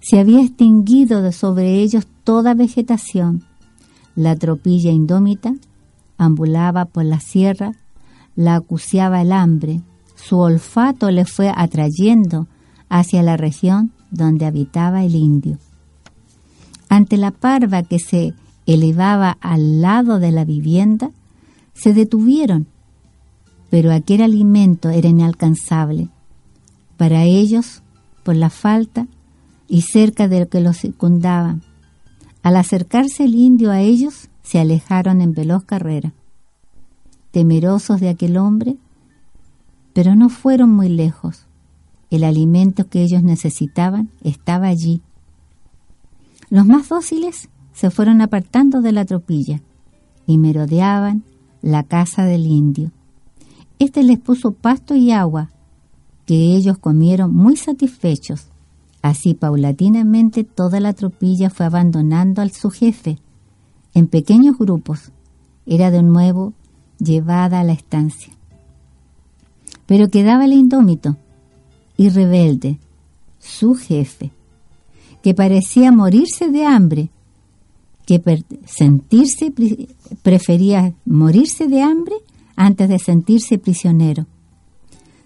[0.00, 3.42] Se había extinguido de sobre ellos toda vegetación.
[4.14, 5.54] La tropilla indómita
[6.18, 7.72] ambulaba por la sierra,
[8.36, 9.80] la acuciaba el hambre,
[10.16, 12.46] su olfato le fue atrayendo
[12.88, 15.58] hacia la región donde habitaba el indio.
[16.88, 18.34] Ante la parva que se
[18.66, 21.10] elevaba al lado de la vivienda,
[21.74, 22.66] se detuvieron,
[23.70, 26.08] pero aquel alimento era inalcanzable.
[26.96, 27.82] Para ellos,
[28.24, 29.06] por la falta
[29.68, 31.62] y cerca de lo que los circundaban.
[32.42, 36.14] Al acercarse el indio a ellos, se alejaron en veloz carrera,
[37.32, 38.78] temerosos de aquel hombre,
[39.92, 41.44] pero no fueron muy lejos.
[42.08, 45.02] El alimento que ellos necesitaban estaba allí.
[46.48, 49.60] Los más dóciles se fueron apartando de la tropilla
[50.26, 51.24] y merodeaban
[51.60, 52.90] la casa del indio.
[53.78, 55.50] Este les puso pasto y agua,
[56.24, 58.46] que ellos comieron muy satisfechos.
[59.02, 63.18] Así paulatinamente toda la tropilla fue abandonando al su jefe,
[63.98, 65.12] en pequeños grupos.
[65.66, 66.54] Era de nuevo
[66.98, 68.32] llevada a la estancia.
[69.86, 71.16] Pero quedaba el indómito
[71.96, 72.78] y rebelde,
[73.38, 74.30] su jefe,
[75.22, 77.10] que parecía morirse de hambre,
[78.06, 78.22] que
[78.66, 79.52] sentirse
[80.22, 82.14] prefería morirse de hambre
[82.56, 84.26] antes de sentirse prisionero.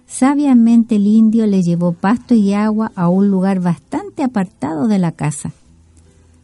[0.07, 5.13] Sabiamente el indio le llevó pasto y agua a un lugar bastante apartado de la
[5.13, 5.53] casa,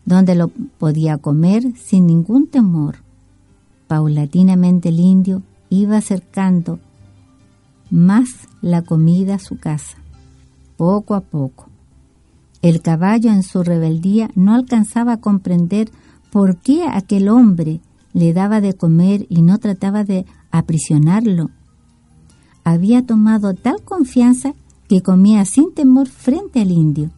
[0.08, 2.96] donde lo podía comer sin ningún temor.
[3.88, 6.78] Paulatinamente el indio iba acercando
[7.90, 8.30] más
[8.62, 9.98] la comida a su casa,
[10.78, 11.68] poco a poco.
[12.62, 15.90] El caballo en su rebeldía no alcanzaba a comprender
[16.32, 17.82] por qué aquel hombre
[18.14, 21.50] le daba de comer y no trataba de aprisionarlo.
[22.64, 24.54] Había tomado tal confianza
[24.88, 27.10] que comía sin temor frente al indio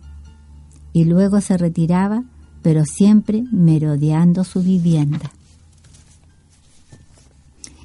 [0.92, 2.24] y luego se retiraba,
[2.62, 5.32] pero siempre merodeando su vivienda.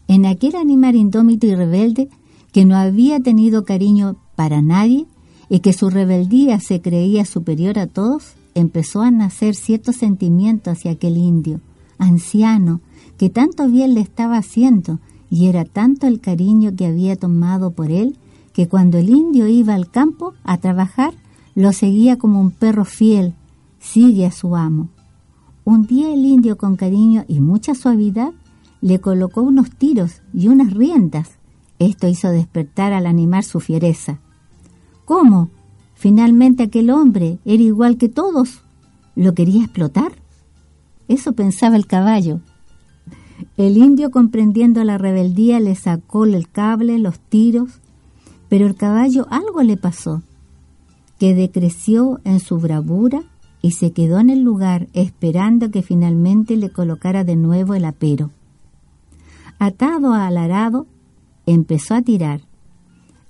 [0.07, 2.09] En aquel animal indómito y rebelde
[2.51, 5.07] que no había tenido cariño para nadie,
[5.49, 10.91] y que su rebeldía se creía superior a todos, empezó a nacer cierto sentimiento hacia
[10.91, 11.59] aquel indio,
[11.97, 12.81] anciano,
[13.17, 14.99] que tanto bien le estaba haciendo,
[15.29, 18.17] y era tanto el cariño que había tomado por él,
[18.53, 21.13] que cuando el indio iba al campo a trabajar,
[21.55, 23.33] lo seguía como un perro fiel,
[23.85, 24.89] sigue a su amo.
[25.63, 28.31] Un día el indio con cariño y mucha suavidad
[28.81, 31.37] le colocó unos tiros y unas riendas.
[31.79, 34.19] Esto hizo despertar al animal su fiereza.
[35.05, 35.49] ¿Cómo?
[35.93, 38.61] Finalmente aquel hombre era igual que todos.
[39.15, 40.13] ¿Lo quería explotar?
[41.07, 42.41] Eso pensaba el caballo.
[43.55, 47.79] El indio, comprendiendo la rebeldía, le sacó el cable, los tiros,
[48.49, 50.21] pero el caballo algo le pasó,
[51.19, 53.23] que decreció en su bravura
[53.65, 58.29] y se quedó en el lugar esperando que finalmente le colocara de nuevo el apero.
[59.57, 60.85] Atado al arado,
[61.47, 62.41] empezó a tirar,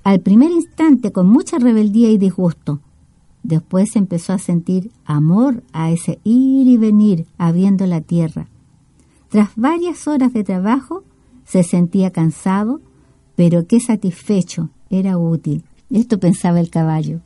[0.03, 2.81] al primer instante con mucha rebeldía y disgusto.
[3.43, 8.49] Después empezó a sentir amor a ese ir y venir abriendo la tierra.
[9.29, 11.05] Tras varias horas de trabajo
[11.45, 12.81] se sentía cansado,
[13.37, 15.63] pero qué satisfecho, era útil.
[15.89, 17.21] Esto pensaba el caballo.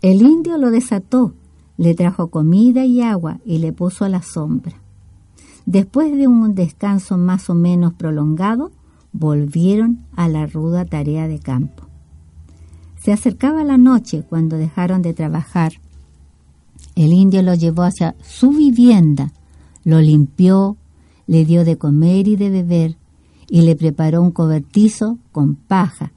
[0.00, 1.34] El indio lo desató,
[1.76, 4.74] le trajo comida y agua y le puso a la sombra.
[5.66, 8.72] Después de un descanso más o menos prolongado,
[9.12, 11.84] volvieron a la ruda tarea de campo.
[13.00, 15.72] Se acercaba la noche cuando dejaron de trabajar.
[16.94, 19.32] El indio lo llevó hacia su vivienda,
[19.84, 20.76] lo limpió,
[21.26, 22.96] le dio de comer y de beber
[23.48, 26.12] y le preparó un cobertizo con paja.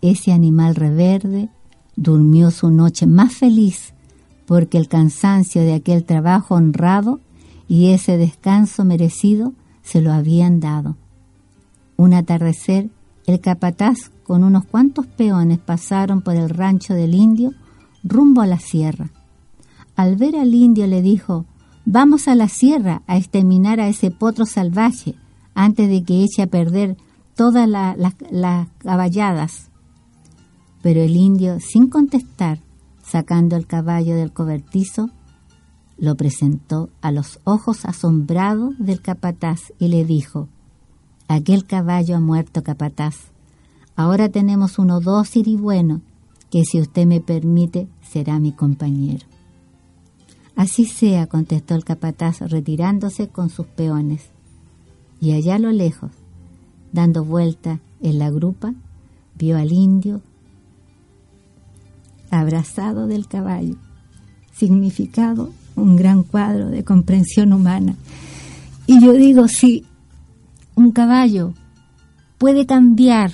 [0.00, 1.50] Ese animal reverde
[1.96, 3.94] durmió su noche más feliz
[4.48, 7.20] porque el cansancio de aquel trabajo honrado
[7.68, 10.96] y ese descanso merecido se lo habían dado.
[11.98, 12.88] Un atardecer,
[13.26, 17.52] el capataz con unos cuantos peones pasaron por el rancho del indio
[18.02, 19.10] rumbo a la sierra.
[19.96, 21.44] Al ver al indio le dijo,
[21.84, 25.14] vamos a la sierra a exterminar a ese potro salvaje
[25.54, 26.96] antes de que eche a perder
[27.34, 29.68] todas las caballadas.
[30.80, 32.60] Pero el indio, sin contestar,
[33.08, 35.10] sacando el caballo del cobertizo,
[35.96, 40.48] lo presentó a los ojos asombrados del capataz y le dijo,
[41.26, 43.16] Aquel caballo ha muerto, capataz.
[43.96, 46.00] Ahora tenemos uno dócil y bueno,
[46.50, 49.26] que si usted me permite, será mi compañero.
[50.54, 54.30] Así sea, contestó el capataz, retirándose con sus peones.
[55.20, 56.12] Y allá a lo lejos,
[56.92, 58.74] dando vuelta en la grupa,
[59.34, 60.22] vio al indio
[62.30, 63.76] abrazado del caballo,
[64.52, 67.94] significado un gran cuadro de comprensión humana.
[68.86, 69.84] Y yo digo, sí,
[70.74, 71.54] un caballo
[72.38, 73.32] puede cambiar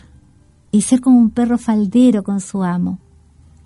[0.72, 2.98] y ser como un perro faldero con su amo.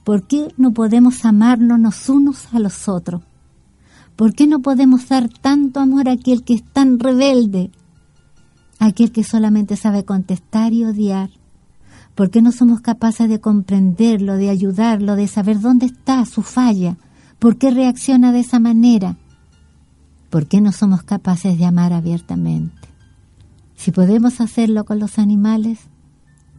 [0.05, 3.23] ¿Por qué no podemos amarnos los unos a los otros?
[4.17, 7.71] ¿Por qué no podemos dar tanto amor a aquel que es tan rebelde?
[8.79, 11.31] aquel que solamente sabe contestar y odiar.
[12.19, 16.97] ¿Por qué no somos capaces de comprenderlo, de ayudarlo, de saber dónde está su falla?
[17.39, 19.17] ¿Por qué reacciona de esa manera?
[20.29, 22.89] ¿Por qué no somos capaces de amar abiertamente?
[23.77, 25.79] Si podemos hacerlo con los animales,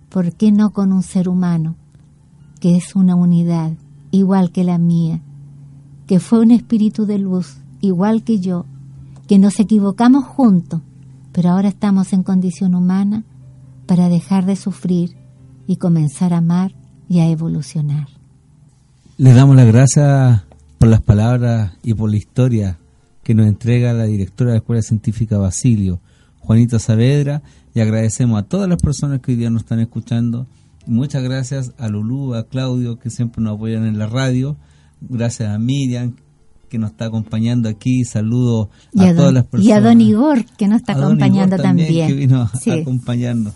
[0.08, 1.76] ¿por qué no con un ser humano,
[2.62, 3.74] que es una unidad
[4.12, 5.20] igual que la mía,
[6.08, 8.66] que fue un espíritu de luz, igual que yo,
[9.28, 10.80] que nos equivocamos juntos,
[11.34, 13.26] pero ahora estamos en condición humana
[13.88, 15.19] para dejar de sufrir
[15.70, 16.74] y comenzar a amar
[17.08, 18.08] y a evolucionar.
[19.18, 20.42] Le damos las gracias
[20.80, 22.80] por las palabras y por la historia
[23.22, 26.00] que nos entrega la directora de la Escuela Científica Basilio,
[26.40, 27.44] Juanita Saavedra,
[27.76, 30.48] y agradecemos a todas las personas que hoy día nos están escuchando.
[30.88, 34.58] Muchas gracias a Lulú, a Claudio, que siempre nos apoyan en la radio.
[35.02, 36.16] Gracias a Miriam,
[36.68, 38.06] que nos está acompañando aquí.
[38.06, 39.68] Saludos a, todas las personas.
[39.68, 42.52] Y a Don Igor, que nos está acompañando también, Que vino a
[42.82, 43.54] acompañarnos.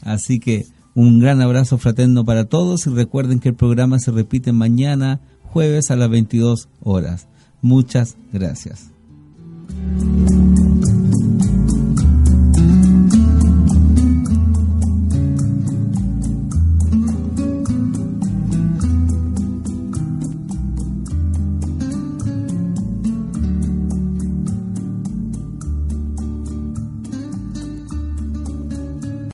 [0.00, 0.64] Así que
[0.96, 5.90] un gran abrazo fraterno para todos y recuerden que el programa se repite mañana, jueves
[5.90, 7.28] a las 22 horas.
[7.60, 8.90] Muchas gracias.